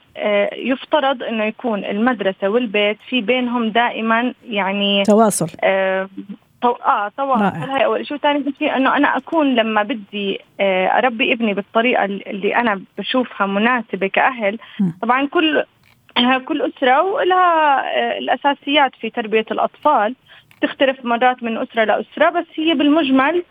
يفترض 0.56 1.22
إنه 1.22 1.44
يكون 1.44 1.84
المدرسة 1.84 2.48
والبيت 2.48 2.98
في 3.08 3.20
بينهم 3.20 3.68
دائما 3.68 4.34
يعني 4.48 5.02
تواصل. 5.02 5.48
طو... 6.62 6.70
آه 6.70 7.08
تواصل 7.16 7.70
هاي 7.70 7.84
أول 7.84 8.06
شيء؟ 8.06 8.16
ثاني 8.16 8.54
شيء 8.58 8.76
إنه 8.76 8.96
أنا 8.96 9.16
أكون 9.16 9.54
لما 9.54 9.82
بدي 9.82 10.40
آه، 10.60 10.86
أربي 10.86 11.32
ابني 11.32 11.54
بالطريقة 11.54 12.04
اللي 12.04 12.56
أنا 12.56 12.82
بشوفها 12.98 13.46
مناسبة 13.46 14.06
كأهل 14.06 14.58
طبعا 15.02 15.26
كل 15.26 15.64
كل 16.44 16.62
أسرة 16.62 17.02
ولها 17.02 17.80
آه، 17.80 18.18
الأساسيات 18.18 18.92
في 19.00 19.10
تربية 19.10 19.46
الأطفال. 19.50 20.14
تختلف 20.62 21.04
مرات 21.04 21.42
من 21.42 21.58
أسرة 21.58 21.84
لأسرة 21.84 22.30
بس 22.30 22.46
هي 22.54 22.74
بالمجمل 22.74 23.44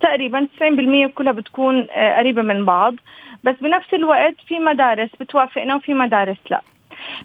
تقريبا 0.00 0.48
90% 0.58 1.06
كلها 1.14 1.32
بتكون 1.32 1.86
آه، 1.90 2.18
قريبة 2.18 2.42
من 2.42 2.64
بعض. 2.64 2.94
بس 3.44 3.54
بنفس 3.60 3.94
الوقت 3.94 4.34
في 4.46 4.58
مدارس 4.58 5.10
بتوافقنا 5.20 5.74
وفي 5.74 5.94
مدارس 5.94 6.38
لا. 6.50 6.62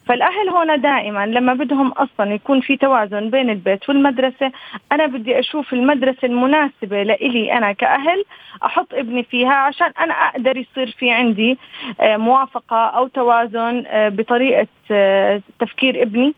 فالأهل 0.06 0.50
هنا 0.50 0.76
دائما 0.76 1.26
لما 1.26 1.54
بدهم 1.54 1.92
أصلا 1.92 2.34
يكون 2.34 2.62
في 2.62 2.78
توازن 2.78 3.30
بين 3.30 3.50
البيت 3.50 3.90
والمدرسة 3.90 4.52
أنا 4.92 5.06
بدي 5.06 5.40
أشوف 5.40 5.74
المدرسة 5.74 6.20
المناسبة 6.24 7.04
لإلي 7.04 7.54
أنا 7.54 7.72
كأهل 7.72 8.24
أحط 8.66 8.94
ابني 8.94 9.24
فيها 9.24 9.54
عشان 9.54 9.92
أنا 10.00 10.14
أقدر 10.14 10.58
يصير 10.58 10.96
في 11.00 11.12
عندي 11.12 11.58
آه، 12.02 12.18
موافقة 12.18 12.86
أو 12.86 13.08
توازن 13.08 13.84
آه، 13.88 14.10
بطريقة 14.10 14.68
آه، 14.92 15.42
تفكير 15.60 16.02
ابني 16.02 16.34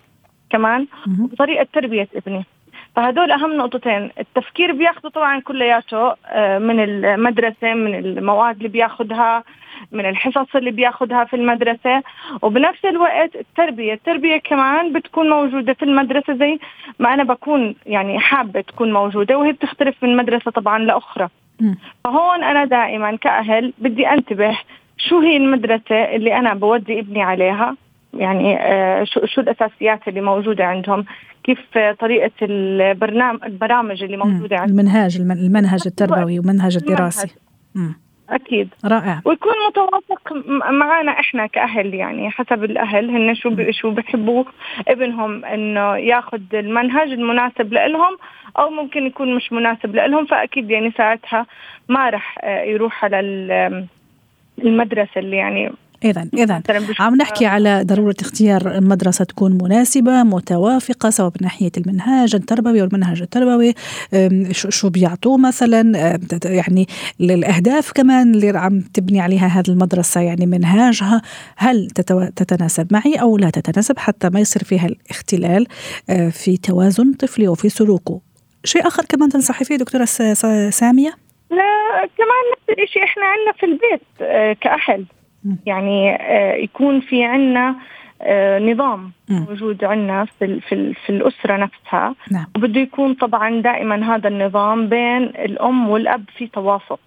كمان 0.50 0.88
وبطريقة 1.20 1.68
تربية 1.74 2.08
ابني. 2.16 2.46
فهدول 2.96 3.32
أهم 3.32 3.58
نقطتين. 3.58 4.12
التفكير 4.20 4.72
بياخذوا 4.72 5.12
طبعا 5.12 5.40
كلياته 5.40 6.08
من 6.60 6.80
المدرسة 6.80 7.74
من 7.74 7.96
المواد 7.96 8.56
اللي 8.56 8.68
بياخذها 8.70 9.44
من 9.92 10.06
الحصص 10.06 10.56
اللي 10.56 10.72
بياخذها 10.72 11.24
في 11.24 11.36
المدرسة. 11.36 12.04
وبنفس 12.42 12.86
الوقت 12.86 13.36
التربية 13.36 13.94
التربية 13.94 14.38
كمان 14.38 14.94
بتكون 14.94 15.30
موجودة 15.30 15.74
في 15.74 15.84
المدرسة 15.84 16.34
زي 16.34 16.60
ما 17.00 17.14
أنا 17.14 17.24
بكون 17.24 17.76
يعني 17.86 18.20
حابة 18.20 18.62
تكون 18.62 18.94
موجودة 18.94 19.38
وهي 19.38 19.52
بتختلف 19.52 20.04
من 20.04 20.18
مدرسة 20.18 20.52
طبعا 20.52 20.80
لأخرى. 20.80 21.28
فهون 22.04 22.44
أنا 22.44 22.66
دائما 22.66 23.16
كأهل 23.16 23.74
بدي 23.78 24.08
أنتبه 24.10 24.60
شو 24.98 25.20
هي 25.20 25.38
المدرسة 25.38 25.96
اللي 25.96 26.38
أنا 26.38 26.54
بودي 26.54 27.00
ابني 27.00 27.24
عليها. 27.24 27.76
يعني 28.14 28.58
آه 28.60 29.04
شو 29.04 29.26
شو 29.26 29.42
الأساسيات 29.42 30.08
اللي 30.08 30.22
موجودة 30.22 30.66
عندهم؟ 30.66 31.06
كيف 31.44 31.60
طريقة 32.00 32.32
البرنامج 32.42 33.44
البرامج 33.44 34.04
اللي 34.04 34.18
موجودة 34.18 34.58
عندهم؟ 34.58 34.80
المنهاج 34.80 35.18
المنهج 35.18 35.82
التربوي 35.86 36.40
ومنهج 36.40 36.78
الدراسي. 36.78 37.36
أكيد. 38.30 38.70
رائع. 38.86 39.22
ويكون 39.26 39.54
متوافق 39.70 40.34
معنا 40.72 41.12
إحنا 41.12 41.48
كأهل 41.48 41.94
يعني 41.94 42.30
حسب 42.30 42.64
الأهل 42.64 43.10
هن 43.10 43.36
شو 43.36 43.56
شو 43.72 43.92
بحبوا 43.92 44.44
ابنهم 44.88 45.46
إنه 45.46 45.98
ياخذ 45.98 46.42
المنهج 46.54 47.12
المناسب 47.12 47.74
لهم 47.74 48.18
أو 48.60 48.70
ممكن 48.70 49.06
يكون 49.06 49.36
مش 49.36 49.54
مناسب 49.54 49.96
لهم 49.96 50.26
فأكيد 50.26 50.72
يعني 50.72 50.92
ساعتها 50.98 51.46
ما 51.90 52.10
راح 52.10 52.38
يروح 52.46 53.06
على 53.06 53.20
المدرسة 54.64 55.12
اللي 55.18 55.38
يعني 55.38 55.72
إذا 56.04 56.28
إذا 56.34 56.62
عم 57.00 57.16
نحكي 57.16 57.46
على 57.46 57.84
ضرورة 57.84 58.16
اختيار 58.22 58.82
مدرسة 58.82 59.26
تكون 59.26 59.58
مناسبة 59.64 60.24
متوافقة 60.24 61.10
سواء 61.10 61.30
من 61.30 61.38
ناحية 61.42 61.72
المنهاج 61.78 62.36
التربوي 62.36 62.82
والمنهج 62.82 63.22
التربوي. 63.22 63.74
شو 64.52 64.90
بيعطوه 64.90 65.38
مثلا؟ 65.38 66.20
يعني 66.46 66.88
الأهداف 67.22 67.92
كمان 67.92 68.36
اللي 68.36 68.58
عم 68.58 68.82
تبني 68.82 69.22
عليها 69.22 69.48
هذه 69.48 69.70
المدرسة 69.70 70.22
يعني 70.22 70.46
منهاجها. 70.46 71.22
هل 71.58 71.88
تتناسب 72.36 72.94
معي 72.94 73.16
أو 73.16 73.38
لا 73.38 73.50
تتناسب 73.50 74.00
حتى 74.00 74.30
ما 74.30 74.40
يصير 74.40 74.64
فيها 74.64 74.88
الاختلال 74.88 75.68
آه، 76.10 76.30
في 76.30 76.58
توازن 76.58 77.14
طفلي 77.14 77.48
وفي 77.48 77.70
سلوكه؟ 77.70 78.22
شيء 78.64 78.88
آخر 78.88 79.06
كمان 79.06 79.30
تنصحي 79.30 79.66
فيه 79.66 79.76
دكتورة 79.76 80.06
سامية؟ 80.70 81.14
لا 81.52 82.08
كمان 82.18 82.44
نفس 82.54 82.80
الشيء 82.80 83.04
إحنا 83.04 83.24
عندنا 83.26 83.52
في 83.60 83.66
البيت 83.66 84.08
آه، 84.22 84.54
كأهل. 84.54 85.06
يعني 85.66 86.16
آه، 86.16 86.54
يكون 86.54 87.00
في 87.00 87.24
عنا 87.24 87.76
آه، 88.22 88.60
نظام 88.60 89.12
موجود 89.30 89.84
عندنا 89.84 90.26
في 90.26 90.60
في 90.60 90.94
في 90.94 91.10
الأسرة 91.10 91.58
نفسها. 91.58 92.16
نعم. 92.32 92.46
وبده 92.58 92.80
يكون 92.80 93.14
طبعا 93.14 93.62
دائما 93.62 94.16
هذا 94.16 94.28
النظام 94.28 94.90
بين 94.90 95.24
الأم 95.24 95.90
والأب 95.90 96.24
في 96.38 96.48
توافق. 96.48 97.00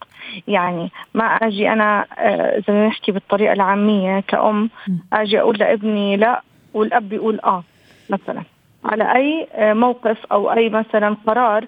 يعني 0.48 0.90
ما 1.14 1.24
أجي 1.24 1.72
أنا 1.72 2.06
آه، 2.18 2.58
إذا 2.58 2.64
بدنا 2.68 2.86
نحكي 2.86 3.12
بالطريقة 3.12 3.52
العامية 3.52 4.20
كأم 4.20 4.70
أجي 5.12 5.40
أقول 5.40 5.58
لابني 5.58 6.16
لا 6.16 6.42
والأب 6.74 7.12
يقول 7.12 7.40
آه 7.40 7.64
مثلا. 8.10 8.42
على 8.84 9.14
أي 9.14 9.46
آه، 9.52 9.72
موقف 9.72 10.26
أو 10.32 10.52
أي 10.52 10.68
مثلا 10.68 11.16
قرار 11.26 11.64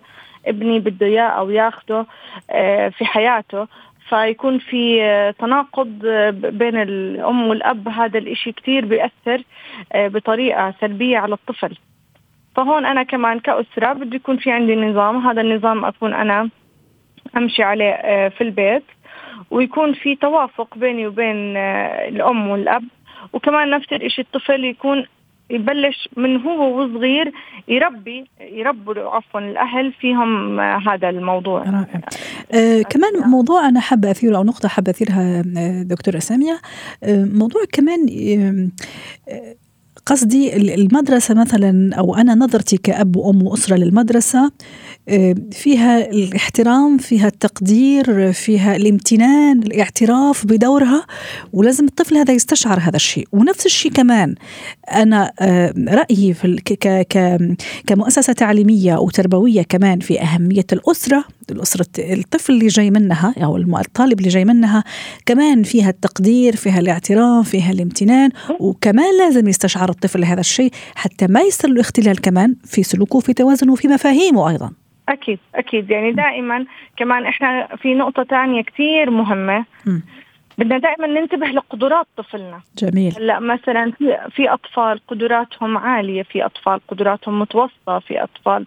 ابني 0.47 0.81
بده 0.81 1.07
إياه 1.07 1.29
أو 1.29 1.51
ياخده 1.51 2.07
آه، 2.51 2.89
في 2.89 3.05
حياته 3.05 3.67
فيكون 4.09 4.59
في 4.59 5.01
تناقض 5.39 5.99
بين 6.35 6.77
الأم 6.77 7.49
والأب. 7.49 7.89
هذا 7.89 8.19
الإشي 8.19 8.53
كثير 8.53 8.85
بيأثر 8.85 9.43
بطريقة 9.95 10.75
سلبية 10.81 11.19
على 11.19 11.35
الطفل. 11.35 11.77
فهون 12.57 12.87
أنا 12.87 13.03
كمان 13.03 13.41
كأسرة 13.41 13.93
بده 13.93 14.17
يكون 14.17 14.37
في 14.37 14.51
عندي 14.51 14.77
نظام. 14.77 15.27
هذا 15.27 15.41
النظام 15.41 15.85
أكون 15.85 16.15
أنا 16.15 16.51
أمشي 17.37 17.63
عليه 17.63 17.91
آه، 17.91 18.29
في 18.29 18.41
البيت. 18.41 18.85
ويكون 19.51 19.93
في 19.93 20.17
توافق 20.17 20.79
بيني 20.79 21.07
وبين 21.07 21.57
آه، 21.57 22.09
الأم 22.09 22.49
والأب. 22.49 22.85
وكمان 23.33 23.71
نفس 23.71 23.93
الشيء 23.93 24.25
الطفل 24.25 24.65
يكون 24.65 25.07
يبلش 25.51 26.09
من 26.17 26.41
هو 26.41 26.83
وصغير 26.83 27.33
يربي 27.69 28.27
يربوا 28.41 28.95
عفوا 28.95 29.41
الأهل 29.41 29.93
فيهم 29.93 30.61
آه، 30.61 30.79
هذا 30.89 31.09
الموضوع. 31.09 31.63
رائع. 31.63 32.01
آه 32.53 32.83
كمان 32.83 33.31
موضوع 33.31 33.69
أنا 33.69 33.81
حابة 33.81 34.11
اثيره 34.11 34.37
أو 34.37 34.45
نقطة 34.45 34.69
حابة 34.69 34.91
أثيرها 34.91 35.43
دكتورة 35.83 36.19
سامية. 36.19 36.61
آه 37.03 37.25
موضوع 37.25 37.63
كمان 37.73 37.99
آه 39.29 39.55
قصدي 40.07 40.57
المدرسة 40.75 41.35
مثلا 41.35 41.95
أو 41.95 42.15
أنا 42.15 42.35
نظرتي 42.35 42.77
كأب 42.77 43.17
وأم 43.17 43.43
وأسرة 43.43 43.77
للمدرسة 43.77 44.51
آه، 45.09 45.35
فيها 45.53 46.11
الاحترام 46.11 46.99
فيها 46.99 47.27
التقدير 47.27 48.33
فيها 48.33 48.77
الامتنان 48.77 49.63
الاعتراف 49.63 50.47
بدورها 50.47 51.07
ولازم 51.53 51.85
الطفل 51.85 52.17
هذا 52.17 52.35
يستشعر 52.35 52.79
هذا 52.81 52.97
الشيء. 52.97 53.29
ونفس 53.33 53.67
الشيء 53.67 53.93
كمان 53.93 54.35
أنا 54.93 55.33
آه، 55.41 55.75
رأيي 55.89 56.35
في 56.35 56.47
كمؤسسة 57.87 58.33
تعليمية 58.33 58.97
وتربوية 58.97 59.63
كمان 59.63 60.01
في 60.01 60.21
أهمية 60.21 60.67
الأسرة 60.73 61.25
الأسرة 61.51 61.87
الطفل 61.99 62.53
اللي 62.53 62.67
جاي 62.67 62.91
منها 62.91 63.35
أو 63.39 63.57
الطالب 63.57 64.19
اللي 64.19 64.29
جاي 64.29 64.45
منها 64.45 64.85
كمان 65.27 65.63
فيها 65.63 65.91
التقدير 65.91 66.57
فيها 66.57 66.81
الاعتراف 66.81 67.49
فيها 67.49 67.71
الامتنان 67.71 68.31
وكمان 68.61 69.19
لازم 69.19 69.49
يستشعر 69.49 69.94
الطفل 69.95 70.25
هذا 70.25 70.41
الشيء 70.41 70.71
حتى 70.97 71.27
ما 71.27 71.41
يصير 71.41 71.71
له 71.71 71.81
اختلال 71.81 72.21
كمان 72.21 72.57
في 72.65 72.83
سلوكه 72.83 73.21
في 73.21 73.35
توازنه 73.35 73.73
وفي 73.73 73.89
مفاهيمه 73.89 74.51
أيضا. 74.51 74.71
أكيد 75.09 75.39
أكيد. 75.55 75.91
يعني 75.91 76.13
دائما 76.13 76.67
كمان 76.97 77.27
إحنا 77.27 77.69
في 77.77 77.95
نقطة 77.95 78.23
تانية 78.23 78.63
كتير 78.63 79.11
مهمة. 79.11 79.65
م. 79.87 79.99
بدنا 80.59 80.79
دائما 80.79 81.07
ننتبه 81.07 81.47
لقدرات 81.47 82.07
طفلنا. 82.17 82.61
جميل. 82.79 83.15
هلأ 83.17 83.41
مثلا 83.41 83.93
في 84.31 84.53
أطفال 84.53 85.01
قدراتهم 85.09 85.79
عالية 85.79 86.23
في 86.23 86.45
أطفال 86.45 86.81
قدراتهم 86.89 87.39
متوسطة 87.39 87.99
في 87.99 88.23
أطفال 88.23 88.67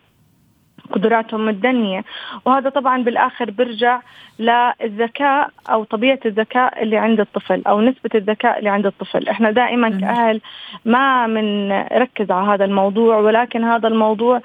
قدراتهم 0.92 1.50
الدنية. 1.50 2.04
وهذا 2.46 2.70
طبعا 2.70 3.04
بالآخر 3.04 3.52
برجع 3.52 4.02
للذكاء 4.40 5.50
أو 5.70 5.84
طبيعة 5.84 6.20
الذكاء 6.26 6.84
اللي 6.84 6.98
عند 6.98 7.20
الطفل 7.20 7.64
أو 7.68 7.82
نسبة 7.82 8.10
الذكاء 8.16 8.60
اللي 8.60 8.70
عند 8.70 8.86
الطفل. 8.86 9.30
إحنا 9.30 9.52
دائما 9.52 9.90
كأهل 9.90 10.42
ما 10.86 11.28
بنركز 11.28 12.32
على 12.32 12.48
هذا 12.48 12.66
الموضوع 12.66 13.18
ولكن 13.18 13.64
هذا 13.64 13.88
الموضوع 13.88 14.42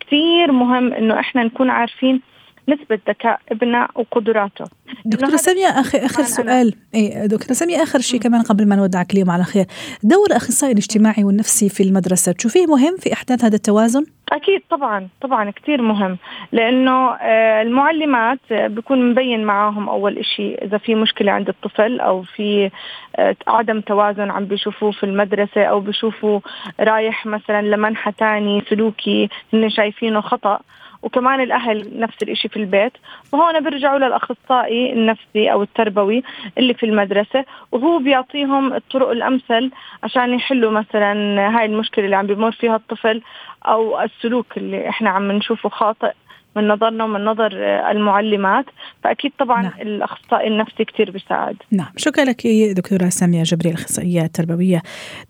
كثير 0.00 0.52
مهم 0.52 0.92
إنه 0.92 1.20
إحنا 1.20 1.44
نكون 1.44 1.70
عارفين 1.70 2.20
نسبة 2.68 2.98
ذكاء 3.08 3.40
ابننا 3.52 3.88
وقدراته. 3.94 4.64
دكتورة 5.04 5.36
سامية 5.36 5.66
آخر, 5.66 6.04
آخر 6.04 6.22
سؤال. 6.22 6.74
إيه 6.94 7.26
دكتورة 7.26 7.52
سامية 7.52 7.82
آخر 7.82 7.98
شيء 7.98 8.20
كمان 8.20 8.42
قبل 8.42 8.68
ما 8.68 8.76
نودعك 8.76 9.12
اليوم 9.12 9.30
على 9.30 9.44
خير. 9.44 9.64
دور 10.02 10.26
الأخصائي 10.26 10.72
الاجتماعي 10.72 11.24
والنفسي 11.24 11.68
في 11.68 11.82
المدرسة 11.82 12.32
تشوفيه 12.32 12.66
مهم 12.66 12.96
في 12.96 13.12
إحداث 13.12 13.44
هذا 13.44 13.56
التوازن؟ 13.56 14.04
أكيد 14.32 14.62
طبعا 14.70 15.08
طبعا 15.20 15.50
كثير 15.50 15.82
مهم. 15.82 16.18
لأنه 16.52 17.14
آه، 17.14 17.62
المعلمات 17.62 18.38
بيكون 18.50 19.10
مبين 19.10 19.44
معاهم 19.44 19.88
أول 19.88 20.18
إشي 20.18 20.54
إذا 20.54 20.78
في 20.78 20.94
مشكلة 20.94 21.32
عند 21.32 21.48
الطفل 21.48 22.00
أو 22.00 22.22
في 22.22 22.70
آه، 23.16 23.36
عدم 23.46 23.80
توازن 23.80 24.30
عم 24.30 24.44
بيشوفوه 24.44 24.90
في 24.90 25.04
المدرسة 25.04 25.64
أو 25.64 25.80
بيشوفوا 25.80 26.40
رايح 26.80 27.26
مثلا 27.26 27.62
لمنحى 27.62 28.12
تاني 28.12 28.62
سلوكي 28.70 29.28
هن 29.54 29.70
شايفينه 29.70 30.20
خطأ. 30.20 30.60
وكمان 31.06 31.40
الأهل 31.40 32.00
نفس 32.00 32.16
الشيء 32.22 32.50
في 32.50 32.56
البيت. 32.56 32.92
وهون 33.32 33.60
بيرجعوا 33.64 33.98
للأخصائي 33.98 34.92
النفسي 34.92 35.52
أو 35.52 35.62
التربوي 35.62 36.22
اللي 36.58 36.74
في 36.74 36.86
المدرسة 36.86 37.44
وهو 37.72 37.98
بيعطيهم 37.98 38.72
الطرق 38.72 39.10
الأمثل 39.10 39.70
عشان 40.02 40.34
يحلوا 40.34 40.70
مثلا 40.70 41.12
هاي 41.58 41.64
المشكلة 41.64 42.04
اللي 42.04 42.16
عم 42.16 42.26
بيمر 42.26 42.52
فيها 42.52 42.76
الطفل 42.76 43.22
أو 43.66 44.00
السلوك 44.02 44.46
اللي 44.56 44.88
إحنا 44.88 45.10
عم 45.10 45.32
نشوفه 45.32 45.68
خاطئ 45.68 46.12
من 46.56 46.68
نظرنا 46.68 47.04
ومن 47.04 47.24
نظر 47.24 47.52
المعلمات. 47.90 48.64
فأكيد 49.04 49.32
طبعا 49.38 49.62
نعم. 49.62 49.72
الأخصائي 49.80 50.48
النفسي 50.48 50.84
كثير 50.84 51.10
بيساعد. 51.10 51.56
نعم. 51.72 51.92
شكرا 51.96 52.24
لك 52.24 52.46
دكتورة 52.76 53.08
سامية 53.08 53.42
جبريل 53.42 53.72
الأخصائية 53.72 54.22
التربوية 54.22 54.82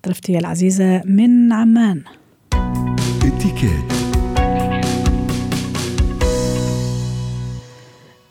ضيفتي 0.07 0.39
العزيزة 0.39 1.01
من 1.05 1.53
عمان. 1.53 2.03
اتكاد 3.27 4.06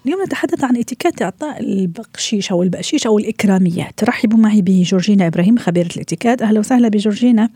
اليوم 0.06 0.22
نتحدث 0.22 0.64
عن 0.64 0.76
اتيكيت 0.76 1.22
إعطاء 1.22 1.60
البقشيش 1.60 2.50
أو 2.52 2.62
البقشيش 2.62 3.06
أو 3.06 3.18
الاكراميات 3.18 4.04
رحبوا 4.04 4.38
معي 4.38 4.62
بجورجينا 4.62 5.26
إبراهيم 5.26 5.58
خبيرة 5.58 5.88
الاتيكيت. 5.96 6.42
أهلا 6.42 6.60
وسهلا 6.60 6.88
بجورجينا. 6.88 7.48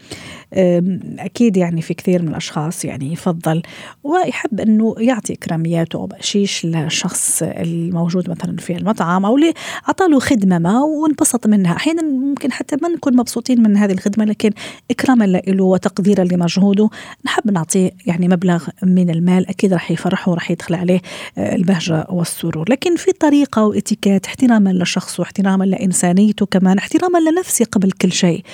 أكيد 1.18 1.56
يعني 1.56 1.82
في 1.82 1.94
كثير 1.94 2.22
من 2.22 2.28
الأشخاص 2.28 2.84
يعني 2.84 3.12
يفضل 3.12 3.62
ويحب 4.04 4.60
إنه 4.60 4.94
يعطي 4.98 5.32
اكراميات 5.32 5.94
أو 5.94 6.06
بقشيش 6.06 6.64
للشخص 6.64 7.42
الموجود 7.42 8.30
مثلا 8.30 8.56
في 8.56 8.76
المطعم 8.76 9.24
أو 9.24 9.36
اللي 9.36 9.52
اعطى 9.88 10.04
له 10.08 10.20
خدمة 10.20 10.58
ما 10.58 10.80
وانبسط 10.80 11.46
منها. 11.46 11.76
أحيانا 11.76 12.02
ممكن 12.02 12.52
حتى 12.52 12.76
ما 12.82 12.88
نكون 12.88 13.16
مبسوطين 13.16 13.62
من 13.62 13.76
هذه 13.76 13.92
الخدمة 13.92 14.24
لكن 14.24 14.50
إكراما 14.90 15.24
له 15.24 15.64
وتقديرا 15.64 16.24
لمجهوده. 16.24 16.88
نحب 17.26 17.50
نعطيه 17.50 17.90
يعني 18.06 18.28
مبلغ 18.28 18.68
من 18.82 19.10
المال. 19.10 19.48
أكيد 19.48 19.72
راح 19.72 19.90
يفرحه 19.90 20.32
وراح 20.32 20.50
يدخل 20.50 20.74
عليه 20.74 21.00
آه، 21.38 21.54
البهجة 21.54 22.06
والسرور 22.10 22.39
السرور 22.44 22.70
لكن 22.70 22.96
في 22.96 23.12
طريقة 23.12 23.64
وإتيكيت 23.64 24.26
احتراما 24.26 24.70
للشخص 24.70 25.20
واحتراما 25.20 25.64
لإنسانيته 25.64 26.46
كمان 26.46 26.78
احتراما 26.78 27.18
لنفسي 27.18 27.64
قبل 27.64 27.92
كل 27.92 28.12
شيء. 28.12 28.44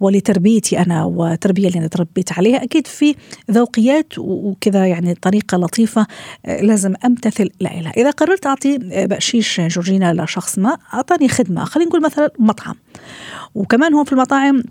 ولتربيتي 0.00 0.78
أنا 0.78 1.04
وتربية 1.04 1.68
اللي 1.68 1.78
أنا 1.78 1.86
تربيت 1.86 2.32
عليها 2.32 2.64
أكيد 2.64 2.86
في 2.86 3.14
ذوقيات 3.50 4.18
وكذا 4.18 4.86
يعني 4.86 5.14
طريقة 5.14 5.58
لطيفة 5.58 6.06
آه، 6.46 6.62
لازم 6.62 6.94
أمتثل 7.04 7.50
لها 7.60 7.92
إذا 7.96 8.10
قررت 8.10 8.46
أعطي 8.46 8.78
بقشيش 8.80 9.60
جورجينا 9.60 10.14
لشخص 10.14 10.58
ما 10.58 10.76
أعطاني 10.94 11.28
خدمة. 11.28 11.64
خلينا 11.64 11.88
نقول 11.88 12.02
مثلا 12.02 12.30
مطعم. 12.38 12.74
وكمان 13.54 13.94
هون 13.94 14.04
في 14.04 14.12
المطاعم 14.12 14.62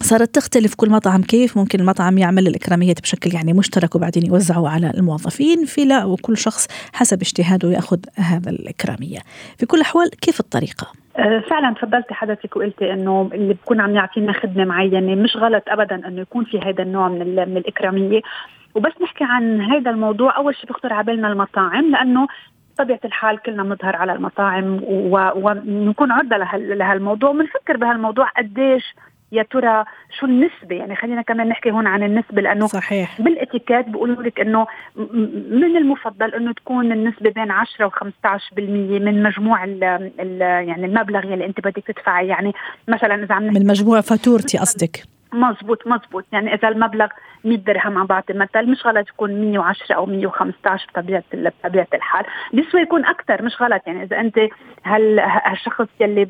صارت 0.00 0.34
تختلف 0.34 0.74
كل 0.74 0.90
مطعم 0.90 1.22
كيف 1.22 1.58
ممكن 1.58 1.80
المطعم 1.80 2.18
يعمل 2.18 2.46
الإكراميات 2.46 3.00
بشكل 3.00 3.34
يعني 3.34 3.52
مشترك 3.52 3.94
وبعدين 3.96 4.26
يوزعه 4.26 4.68
على 4.68 4.90
الموظفين 4.90 5.64
في 5.64 5.84
لا 5.84 6.04
وكل 6.04 6.36
شخص 6.36 6.90
حسب 6.94 7.20
اجتهاده 7.20 7.68
يأخذ 7.68 7.98
هذا 8.16 8.50
الإكرامية. 8.50 9.18
في 9.58 9.66
كل 9.66 9.76
الأحوال 9.76 10.10
كيف 10.10 10.40
الطريقة؟ 10.40 10.86
أه، 11.18 11.42
فعلا 11.50 11.74
تفضلتي 11.74 12.14
حضرتك 12.14 12.56
وقلتي 12.56 12.92
إنه 12.92 13.30
اللي 13.34 13.54
بكون 13.54 13.80
عم 13.80 13.94
يعطينا 13.94 14.32
خدمة 14.32 14.64
معينة 14.64 15.14
مش 15.14 15.36
غلط 15.36 15.62
ابدا 15.68 16.08
إنه 16.08 16.20
يكون 16.20 16.44
في 16.44 16.58
هذا 16.58 16.82
النوع 16.82 17.08
من 17.08 17.34
من 17.34 17.56
الإكرامية. 17.56 18.20
وبس 18.74 18.92
نحكي 19.02 19.24
عن 19.24 19.60
هذا 19.60 19.90
الموضوع. 19.90 20.36
أول 20.36 20.54
شيء 20.54 20.66
بيخطر 20.66 20.92
على 20.92 21.04
بالنا 21.04 21.28
المطاعم 21.28 21.90
لأنه 21.90 22.26
بطبيعة 22.74 23.00
الحال 23.04 23.38
كلنا 23.38 23.62
بنظهر 23.62 23.96
على 23.96 24.12
المطاعم 24.12 24.80
ونكون 24.86 26.12
عرضة 26.12 26.36
لهالموضوع. 26.56 27.30
وبنفكر 27.30 27.76
بهالموضوع 27.76 28.28
قديش 28.28 28.94
يا 29.32 29.42
ترى 29.42 29.84
شو 30.18 30.26
النسبة؟ 30.26 30.76
يعني 30.76 30.96
خلينا 30.96 31.22
كمان 31.22 31.48
نحكي 31.48 31.70
هون 31.70 31.86
عن 31.86 32.02
النسبة 32.02 32.42
لأنه 32.42 32.66
صحيح. 32.66 33.20
بالاتيكيت 33.20 33.88
بيقولوا 33.88 34.22
لك 34.22 34.40
إنه 34.40 34.66
من 35.50 35.76
المفضل 35.76 36.34
إنه 36.34 36.52
تكون 36.52 36.92
النسبة 36.92 37.30
بين 37.30 37.50
10 37.50 37.86
و 37.86 37.90
15% 37.90 38.58
من 38.58 39.22
مجموع 39.22 39.64
ال 39.64 39.84
ال 40.20 40.40
يعني 40.40 40.86
المبلغ 40.86 41.24
يلي 41.24 41.46
أنت 41.46 41.60
بدك 41.60 41.84
تدفعي. 41.86 42.26
يعني 42.28 42.52
مثلا 42.88 43.24
إذا 43.24 43.34
عم 43.34 43.42
من 43.42 43.66
مجموع 43.66 44.00
فاتورتي 44.00 44.58
قصدك. 44.58 45.02
مزبوط 45.32 45.86
مزبوط. 45.86 46.24
يعني 46.32 46.54
إذا 46.54 46.68
المبلغ 46.68 47.08
100 47.44 47.56
درهم 47.58 47.98
عم 47.98 48.06
بعطي 48.06 48.32
مثل 48.32 48.70
مش 48.70 48.86
غلط 48.86 49.08
يكون 49.08 49.40
110 49.40 49.94
أو 49.94 50.06
115 50.06 50.86
بطبيعة 50.94 51.24
بطبيعة 51.32 51.88
الحال. 51.94 52.24
بيسوى 52.52 52.80
يكون 52.80 53.04
أكثر 53.04 53.42
مش 53.42 53.62
غلط. 53.62 53.82
يعني 53.86 54.02
إذا 54.02 54.20
أنت 54.20 54.38
هالشخص 54.84 55.86
يلي 56.00 56.24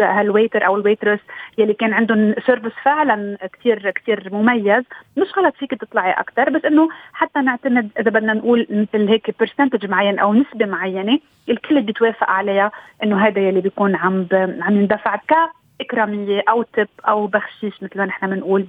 هال 0.00 0.16
waiter 0.16 0.66
أو 0.66 0.76
ال 0.76 0.81
waitress 0.81 1.20
يلي 1.58 1.74
كان 1.74 1.92
عندهم 1.92 2.34
service 2.46 2.72
فعلا 2.84 3.38
كثير 3.52 3.90
كثير 3.90 4.28
مميز 4.32 4.84
مش 5.16 5.38
غلط 5.38 5.54
فيك 5.54 5.70
تطلعي 5.70 6.12
أكثر 6.12 6.50
بس 6.50 6.64
إنه 6.64 6.88
حتى 7.12 7.40
نعتمد 7.40 7.90
إذا 7.98 8.10
بدنا 8.10 8.32
نقول 8.32 8.66
مثل 8.70 9.08
هيك 9.08 9.34
percentage 9.40 9.86
معين 9.86 10.18
أو 10.18 10.34
نسبة 10.34 10.66
معينة 10.66 11.18
الكل 11.48 11.82
بيتوافق 11.82 12.30
عليها 12.30 12.70
إنه 13.02 13.26
هذا 13.26 13.40
يلي 13.40 13.60
بيكون 13.60 13.96
عم 13.96 14.26
عم 14.60 14.76
يندفع 14.76 15.16
ك 15.16 15.34
إكرامية 15.80 16.42
أو 16.48 16.62
تب 16.62 16.88
أو 17.08 17.26
بخشيش 17.26 17.82
مثل 17.82 17.98
ما 17.98 18.06
نحن 18.06 18.26
بنقول 18.26 18.62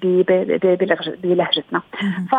بلهجتنا. 1.24 1.82
ف 2.32 2.36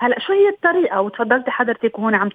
هلأ 0.00 0.18
شو 0.18 0.32
هي 0.32 0.48
الطريقة 0.48 1.00
وتفضلتي 1.00 1.50
حضرتك 1.50 1.98
هون 1.98 2.14
عم 2.14 2.28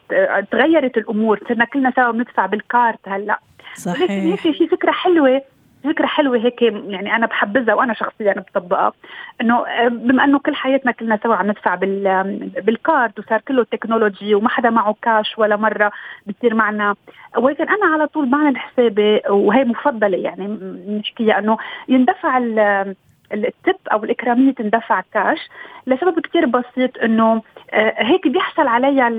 تغيرت 0.52 0.98
الأمور 0.98 1.40
صرنا 1.50 1.66
كلنا 1.66 1.94
سوا 1.96 2.12
بندفع 2.12 2.46
بالكارت 2.46 3.00
هلأ. 3.08 3.40
صحيح. 3.76 4.12
هيك 4.12 4.40
في 4.40 4.68
فكرة 4.68 4.92
حلوة 4.92 5.42
فكرة 5.84 6.06
حلوة 6.06 6.38
هيك 6.38 6.62
يعني 6.62 7.16
أنا 7.16 7.26
بحبذها 7.26 7.74
وأنا 7.74 7.94
شخصيا 7.94 8.34
بطبقها. 8.34 8.94
إنه 9.42 9.66
بما 9.88 10.24
إنه 10.24 10.40
كل 10.40 10.56
حياتنا 10.56 10.92
كلنا 10.92 11.20
سوا 11.24 11.36
عم 11.36 11.48
ندفع 11.48 11.76
بالكارد 11.76 13.20
وصار 13.20 13.42
كله 13.48 13.64
تكنولوجي 13.64 14.36
وما 14.36 14.50
حدا 14.50 14.70
معه 14.70 14.96
كاش 15.02 15.38
ولا 15.38 15.56
مرة 15.56 15.92
بتصير 16.28 16.54
معنا. 16.54 16.96
ولكن 17.38 17.64
أنا 17.70 17.94
على 17.94 18.08
طول 18.08 18.30
بعمل 18.30 18.58
حسابي 18.58 19.22
وهي 19.30 19.64
مفضلة 19.64 20.18
يعني 20.18 20.48
نحكيها 21.00 21.40
إنه 21.40 21.58
يندفع 21.88 22.38
التب 23.34 23.78
أو 23.92 24.04
الإكرامية 24.04 24.52
تندفع 24.52 25.04
كاش 25.14 25.50
لسبب 25.88 26.20
كتير 26.20 26.46
بسيط 26.46 26.98
إنه 27.04 27.42
آه، 27.72 27.94
هيك 27.98 28.28
بيحصل 28.28 28.68
عليها 28.68 29.10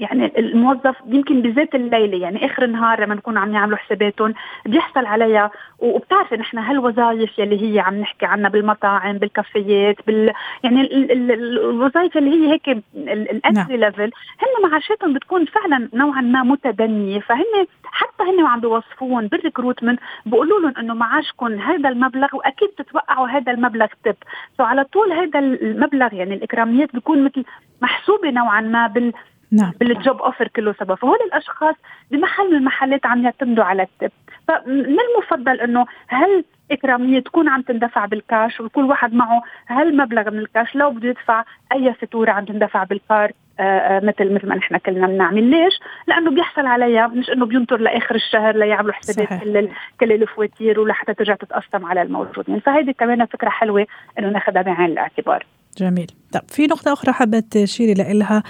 يعني 0.00 0.32
الموظف 0.38 0.96
يمكن 1.06 1.42
بذات 1.42 1.74
الليلة 1.74 2.18
يعني 2.18 2.46
آخر 2.46 2.64
النهار 2.64 3.04
لما 3.04 3.14
نكون 3.14 3.38
عم 3.38 3.54
يعملوا 3.54 3.78
حساباتهم 3.78 4.34
بيحصل 4.66 5.06
عليها. 5.06 5.50
وبتعرفي 5.78 6.36
نحن 6.36 6.58
هالوظائف 6.58 7.38
يلي 7.38 7.62
هي 7.62 7.80
عم 7.80 7.94
نحكي 7.94 8.26
عنها 8.26 8.50
بالمطاعم 8.50 9.18
بالكافيات 9.18 9.96
بال 10.06 10.32
يعني 10.64 10.88
الوظائف 11.22 12.16
اللي 12.16 12.30
هي 12.30 12.52
هيك 12.52 12.68
ال 12.96 13.09
entry 13.09 13.76
level 13.76 14.00
نعم. 14.00 14.10
هن 14.38 14.70
معاشاتهم 14.70 15.12
بتكون 15.12 15.44
فعلا 15.44 15.88
نوعا 15.94 16.20
ما 16.20 16.42
متدنية. 16.42 17.20
فهن 17.20 17.66
حتى 17.84 18.22
هن 18.22 18.42
وعم 18.42 18.60
بيوظفوهن 18.60 19.26
بال 19.26 19.37
recruitment 19.37 20.00
بيقولوا 20.26 20.60
لهم 20.60 20.74
إنه 20.78 20.94
معاشكم 20.94 21.60
هذا 21.60 21.88
المبلغ 21.88 22.28
وأكيد 22.36 22.68
تتوقعوا 22.68 23.28
هذا 23.28 23.52
المبلغ 23.52 23.86
tip 24.04 24.16
so 24.56 24.64
على 24.64 24.84
طول 24.84 25.12
هذا 25.12 25.38
المبلغ 25.38 26.14
يعني 26.14 26.34
الإكراميات 26.34 26.92
بيكون 26.92 27.24
مثل 27.24 27.44
محسوبة 27.82 28.30
نوعا 28.30 28.60
ما 28.60 28.86
بال 28.86 29.12
نعم. 29.52 29.72
بال 29.80 29.97
job 29.97 30.22
offer 30.22 30.48
كله 30.48 30.72
سبب. 30.72 30.94
فهول 30.94 31.18
الأشخاص 31.26 31.74
بمحل 32.10 32.50
من 32.50 32.56
المحلات 32.56 33.06
عم 33.06 33.24
يعتمدوا 33.24 33.64
على 33.64 33.82
ال 33.82 33.88
tip. 33.88 34.12
فمن 34.48 34.96
المفضل 35.00 35.60
إنه 35.60 35.86
هل 36.08 36.44
إكرامية 36.70 37.20
تكون 37.20 37.48
عم 37.48 37.62
تندفع 37.62 38.06
بالكاش 38.06 38.60
وكل 38.60 38.84
واحد 38.84 39.14
معه 39.14 39.42
هالمبلغ 39.68 40.30
من 40.30 40.38
الكاش 40.38 40.76
لو 40.76 40.90
بده 40.90 41.08
يدفع 41.08 41.44
أي 41.72 41.94
فاتورة 41.94 42.30
عم 42.30 42.44
تندفع 42.44 42.84
بال 42.84 43.01
card 43.01 43.34
آه، 43.60 43.62
آه، 43.62 44.00
مثل 44.00 44.34
مثل 44.34 44.48
ما 44.48 44.56
نحن 44.56 44.76
كلنا 44.76 45.06
بنعمل. 45.06 45.42
ليش؟ 45.42 45.80
لأنه 46.06 46.30
بيحصل 46.30 46.66
عليها 46.66 47.06
مش 47.06 47.30
إنه 47.30 47.46
بينطر 47.46 47.76
لآخر 47.76 48.14
الشهر 48.14 48.56
ليعملوا 48.56 48.92
حسابات 48.92 49.42
كل 49.42 49.68
كل 50.00 50.12
الفواتير 50.12 50.80
ولحتى 50.80 51.14
ترجع 51.14 51.34
تتقسم 51.34 51.86
على 51.86 52.02
الموجودين. 52.02 52.60
فهيدي 52.60 52.92
كمان 52.92 53.26
فكرة 53.26 53.48
حلوة 53.48 53.86
إنه 54.18 54.28
ناخذها 54.28 54.62
بعين 54.62 54.90
الاعتبار. 54.90 55.46
جميل. 55.78 56.06
طب 56.32 56.42
في 56.48 56.66
نقطة 56.66 56.92
أخرى 56.92 57.12
حابة 57.12 57.42
تشيري 57.50 57.94
لها 57.94 58.42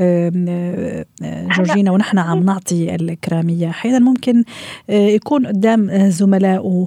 آه، 0.00 1.04
جورجينا 1.56 1.90
ونحن 1.90 2.18
عم 2.18 2.42
نعطي 2.42 2.94
الإكرامية 2.94 3.70
أحيانا 3.70 3.98
ممكن 3.98 4.44
يكون 4.88 5.46
قدام 5.46 6.08
زملائه 6.08 6.86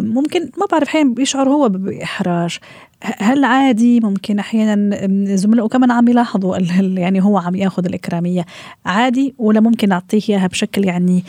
ممكن 0.00 0.40
ما 0.40 0.66
بعرف 0.72 0.88
أحيانا 0.88 1.14
بيشعر 1.14 1.48
هو 1.48 1.68
بإحراج. 1.68 2.58
هل 3.02 3.44
عادي؟ 3.44 4.00
ممكن 4.00 4.38
أحيانا 4.38 5.36
زملائه 5.36 5.68
كمان 5.68 5.90
عم 5.90 6.08
يلاحظوا 6.08 6.56
يعني 6.80 7.22
هو 7.22 7.38
عم 7.38 7.54
ياخذ 7.54 7.84
الإكرامية. 7.86 8.46
عادي 8.86 9.34
ولا 9.38 9.60
ممكن 9.60 9.92
اعطيه 9.92 10.20
إياها 10.28 10.46
بشكل 10.46 10.84
يعني 10.84 11.24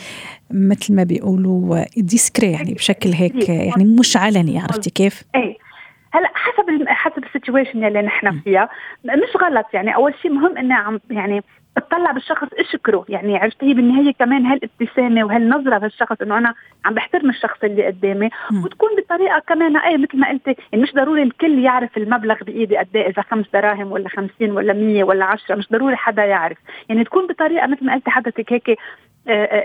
مثل 0.50 0.94
ما 0.94 1.02
بيقولوا 1.04 1.84
discret 1.96 2.50
يعني 2.52 2.74
بشكل 2.74 3.12
هيك 3.12 3.48
يعني 3.48 3.84
مش 3.84 4.16
علني 4.16 4.58
عرفتي 4.58 4.90
كيف؟ 4.90 5.22
إيه. 5.34 5.71
هلا 6.12 6.30
حسب 6.34 6.88
حسب 6.88 7.24
ال 7.24 7.30
situation 7.30 7.84
اللي 7.84 8.02
نحن 8.02 8.40
فيها 8.40 8.68
مش 9.04 9.36
غلط 9.42 9.66
يعني. 9.72 9.94
أول 9.94 10.14
شيء 10.22 10.32
مهم 10.32 10.56
انه 10.58 10.74
عم 10.74 11.00
يعني 11.10 11.42
أطلع 11.76 12.10
بالشخص 12.10 12.48
أشكره. 12.58 13.04
يعني 13.08 13.36
عرفتي 13.36 13.74
بالنهاية 13.74 14.12
كمان 14.12 14.46
هالابتسامة 14.46 15.24
وهالنظرة 15.24 15.78
بالشخص 15.78 16.16
إنه 16.22 16.38
أنا 16.38 16.54
عم 16.84 16.94
بحترم 16.94 17.30
الشخص 17.30 17.64
اللي 17.64 17.86
قدامي. 17.86 18.30
وتكون 18.64 18.88
بطريقة 18.98 19.38
كمان 19.38 19.76
اي 19.76 19.96
مثل 19.96 20.18
ما 20.18 20.28
قلتي 20.28 20.56
يعني 20.72 20.82
مش 20.82 20.94
ضروري 20.94 21.22
الكل 21.22 21.58
يعرف 21.58 21.96
المبلغ 21.96 22.36
بإيدي 22.44 22.76
قد 22.76 22.96
إيه 22.96 23.08
إذا 23.08 23.22
خمس 23.22 23.46
دراهم 23.52 23.92
ولا 23.92 24.08
خمسين 24.08 24.50
ولا 24.50 24.72
مية 24.72 25.04
ولا 25.04 25.24
عشرة 25.24 25.54
مش 25.54 25.68
ضروري 25.72 25.96
حدا 25.96 26.24
يعرف. 26.24 26.58
يعني 26.88 27.04
تكون 27.04 27.26
بطريقة 27.26 27.66
مثل 27.66 27.86
ما 27.86 27.94
قلتي 27.94 28.10
حضرتك 28.10 28.52
هيك 28.52 28.78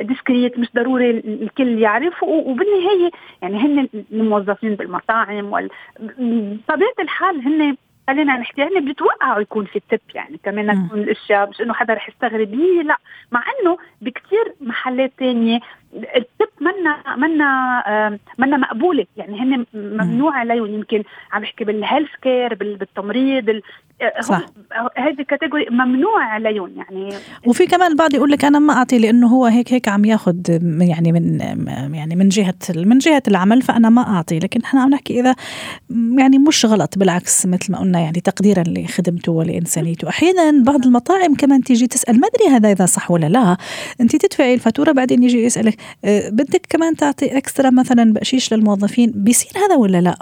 ديسكريت 0.01 0.53
آه، 0.53 0.57
آه، 0.57 0.61
مش 0.61 0.67
ضروري 0.75 1.09
الكل 1.09 1.79
يعرف 1.79 2.23
وبالنهاية 2.23 3.11
يعني 3.41 3.57
هن 3.57 3.89
الموظفين 4.11 4.75
بالمطاعم. 4.75 5.51
بطبيعة 5.99 6.95
الحال 6.99 7.41
هن 7.41 7.77
خلينا 8.07 8.37
نحكي 8.37 8.61
يعني 8.61 8.79
بيتوقعوا 8.79 9.41
يكون 9.41 9.65
في 9.65 9.81
tip 9.89 9.99
يعني 10.15 10.39
كمان 10.43 10.87
تكون 10.87 10.99
الأشياء 10.99 11.49
مش 11.49 11.61
إنه 11.61 11.73
حدا 11.73 11.93
رح 11.93 12.09
يستغرب. 12.09 12.53
هي 12.53 12.83
لا 12.83 12.97
مع 13.31 13.43
إنه 13.61 13.77
بكثير 14.01 14.53
محلات 14.61 15.11
تانية 15.17 15.59
ال 15.93 16.07
tip 16.07 16.49
منا 16.61 17.15
منا 17.15 18.19
منا 18.37 18.57
مقبولة. 18.57 19.05
يعني 19.17 19.41
هن 19.41 19.65
ممنوع 19.73 20.37
عليهم. 20.37 20.73
يمكن 20.73 21.03
عم 21.31 21.41
بحكي 21.41 21.63
بال 21.63 21.76
health 21.76 22.15
care 22.21 22.53
بالتمريض 22.53 23.61
صح. 24.21 24.45
هذه 24.97 25.19
ال 25.19 25.25
category 25.25 25.65
ممنوع 25.71 26.23
عليهم 26.23 26.71
يعني. 26.77 27.10
وفي 27.45 27.65
كمان 27.65 27.91
البعض 27.91 28.13
يقول 28.13 28.31
لك 28.31 28.45
أنا 28.45 28.60
ما 28.60 28.73
أعطي 28.73 28.99
لأنه 28.99 29.27
هو 29.27 29.45
هيك 29.45 29.73
هيك 29.73 29.88
عم 29.88 30.05
ياخذ 30.05 30.36
يعني 30.81 31.12
من 31.12 31.39
يعني 31.93 32.15
من 32.15 32.29
جهه 32.29 32.53
من 32.75 32.97
جهة 32.97 33.23
العمل 33.27 33.62
فأنا 33.62 33.89
ما 33.89 34.01
أعطي. 34.01 34.39
لكن 34.39 34.62
إحنا 34.62 34.81
عم 34.81 34.89
نحكي 34.89 35.19
إذا 35.19 35.36
يعني 36.17 36.38
مش 36.38 36.65
غلط 36.65 36.97
بالعكس 36.97 37.45
مثل 37.45 37.71
ما 37.71 37.79
قلنا 37.79 37.99
يعني 37.99 38.21
تقديرا 38.21 38.63
لخدمته 38.67 39.31
ولإنسانيته. 39.31 40.10
أحيانا 40.10 40.63
بعض 40.63 40.86
المطاعم 40.86 41.36
كمان 41.36 41.63
تيجي 41.63 41.88
تسأل 41.88 42.19
ما 42.19 42.27
أدري 42.27 42.55
هذا 42.55 42.71
إذا 42.71 42.86
صح 42.86 43.12
ولا 43.12 43.25
لا. 43.25 43.57
أنت 44.01 44.15
تدفعي 44.15 44.53
الفاتورة 44.53 44.91
بعدين 44.91 45.23
يجي 45.23 45.43
يسألك 45.43 45.77
أه، 46.05 46.29
بدك 46.29 46.62
كمان 46.69 46.95
تعطي 46.95 47.38
إكسترا 47.38 47.69
مثلا 47.69 48.13
بقشيش 48.13 48.53
للموظفين 48.53 49.12
بيصير 49.15 49.63
هذا 49.63 49.75
ولا 49.75 50.01
لا؟ 50.01 50.17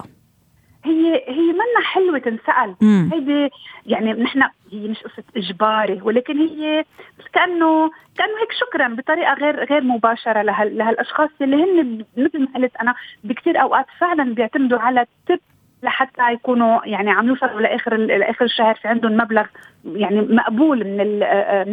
هي 0.85 1.23
هي 1.27 1.51
منا 1.51 1.81
حلوة 1.83 2.19
تنسأل. 2.19 2.75
هيدي 3.13 3.49
يعني 3.85 4.13
نحن 4.13 4.41
هي 4.71 4.87
مش 4.87 5.03
قصة 5.03 5.23
إجباري 5.37 5.99
ولكن 6.03 6.37
هي 6.37 6.85
كأنه 7.33 7.91
كأنه 8.17 8.33
هيك 8.41 8.51
شكرا 8.59 8.87
بطريقة 8.87 9.33
غير 9.33 9.65
غير 9.65 9.83
مباشرة 9.83 10.41
لهال 10.41 10.77
لهالأشخاص 10.77 11.29
اللي 11.41 11.55
هن 11.55 12.05
مثل 12.17 12.39
ما 12.39 12.47
قلت 12.55 12.75
أنا 12.75 12.95
بكثير 13.23 13.61
أوقات 13.61 13.85
فعلا 13.99 14.33
بيعتمدوا 14.33 14.79
على 14.79 15.01
ال 15.01 15.11
tip 15.11 15.39
لحتى 15.83 16.33
يكونوا 16.33 16.79
يعني 16.85 17.11
عم 17.11 17.27
يوصلوا 17.27 17.61
لآخر 17.61 17.95
لآخر 17.95 18.45
الشهر 18.45 18.75
في 18.75 18.87
عندهم 18.87 19.17
مبلغ 19.17 19.45
يعني 19.85 20.21
مقبول 20.21 20.77
من 20.77 21.19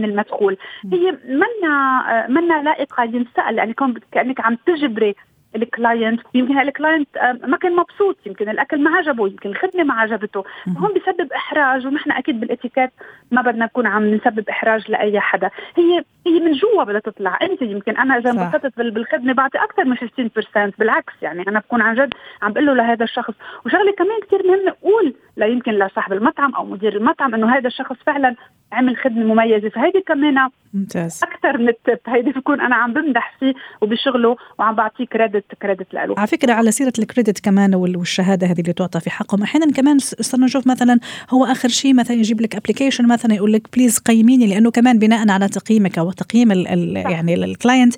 من 0.01 0.05
المدخول. 0.05 0.57
هي 0.92 1.18
منا 1.29 2.27
منا 2.29 2.62
لائقة 2.62 3.05
ينسأل 3.05 3.59
يعني 3.59 3.75
كأنك 4.12 4.40
عم 4.40 4.59
تجبري 4.66 5.14
ال 5.57 5.66
client 5.66 6.21
يمكن 6.35 6.59
ال 6.59 6.67
client 6.67 7.17
آه، 7.17 7.38
ما 7.47 7.57
كان 7.57 7.77
مبسوط 7.77 8.17
يمكن 8.27 8.49
الأكل 8.49 8.81
ما 8.83 8.97
عجبه 8.97 9.29
يمكن 9.29 9.49
الخدمة 9.51 9.85
ما 9.85 9.95
عجبته. 9.95 10.45
هون 10.79 10.91
بسبب 10.95 11.33
إحراج 11.33 11.87
ونحن 11.87 12.12
أكيد 12.12 12.41
بالإتيكيت 12.41 12.91
ما 13.31 13.43
بدنا 13.43 13.65
نكون 13.65 13.87
عم 13.87 14.15
نسبب 14.15 14.49
إحراج 14.49 14.91
لأي 14.91 15.21
حدا. 15.21 15.51
هي 15.77 16.05
هي 16.27 16.41
من 16.41 16.53
جوا 16.53 16.85
بدها 16.85 17.01
تطلع. 17.01 17.38
أنت 17.43 17.62
يمكن 17.62 17.97
أنا 17.97 18.19
إذا 18.19 18.31
انبسطت 18.31 18.77
بالخدمة 18.77 19.33
بعطي 19.33 19.59
أكثر 19.59 19.85
من 19.85 19.97
15% 19.97 20.73
بالعكس 20.79 21.12
يعني 21.23 21.45
أنا 21.49 21.61
بكون 21.61 21.83
عن 21.83 21.95
جد 21.95 22.15
عم 22.43 22.53
بقول 22.53 22.67
له 22.67 22.75
لهذا 22.75 23.05
الشخص. 23.05 23.35
وشغلة 23.67 23.93
كمان 23.93 24.21
كثير 24.27 24.47
مهم 24.47 24.67
نقول 24.67 25.15
ليمكن 25.37 25.73
لصاحب 25.73 26.12
المطعم 26.12 26.55
أو 26.55 26.65
مدير 26.65 26.97
المطعم 26.97 27.35
إنه 27.35 27.57
هذا 27.57 27.67
الشخص 27.67 27.97
فعلا 28.07 28.35
عمل 28.73 28.97
خدمة 28.97 29.25
مميزة. 29.25 29.69
فهيدي 29.69 30.01
كمان 30.01 30.49
ممتاز. 30.75 31.21
أكثر 31.23 31.59
من 31.59 31.69
ال 31.69 31.76
tip 31.76 31.99
هيدي 32.07 32.31
بكون 32.31 32.61
أنا 32.61 32.75
عم 32.77 32.93
بمدح 32.93 33.37
فيه 33.41 33.55
وبشغله 33.81 34.37
وعم 34.59 34.75
بعطيه 34.75 35.05
credit 35.05 35.45
credit 35.62 35.95
له 35.95 36.15
على 36.19 36.27
فكرة 36.27 36.53
على 36.53 36.71
سيرة 36.71 36.93
ال 36.99 37.05
credit 37.05 37.41
كمان 37.41 37.75
والشهادة 37.75 38.47
هذه 38.47 38.61
اللي 38.61 38.73
تعطى 38.73 39.01
في 39.01 39.11
حقهم. 39.11 39.43
أحيانا 39.43 39.73
كمان 39.73 39.99
صرنا 39.99 40.45
نشوف 40.45 40.67
مثلا 40.67 40.99
هو 41.31 41.45
آخر 41.45 41.69
شيء 41.69 41.95
مثلا 41.95 42.17
يجيب 42.17 42.41
لك 42.41 42.57
application 42.57 43.09
مثلا 43.09 43.35
يقول 43.35 43.53
لك 43.53 43.77
please 43.77 43.99
قيميني 43.99 44.47
لأنه 44.47 44.71
كمان 44.71 44.99
بناء 44.99 45.31
على 45.31 45.49
تقييمك 45.49 45.99
أو 45.99 46.11
تقييم 46.11 46.53
ال 46.53 46.69
ال 46.69 46.97
يعني 46.97 47.35
ال 47.35 47.43
client 47.43 47.95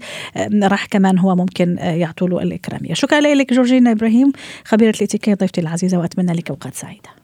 راح 0.63 0.87
كمان 0.87 1.19
هو 1.19 1.35
ممكن 1.35 1.79
آه، 1.79 1.95
يعطوا 1.95 2.29
له 2.29 2.43
الاكراميه 2.43 2.95
شكرا 2.95 3.21
لك 3.21 3.53
جورجينا 3.53 3.93
إبراهيم 3.93 4.33
خبيرة 4.65 4.95
الاتيكيت 4.97 5.41
ضيفتي 5.41 5.61
العزيزة 5.61 5.99
وأتمنى 5.99 6.33
لك 6.33 6.51
أوقات 6.51 6.75
سعيدة. 6.75 7.24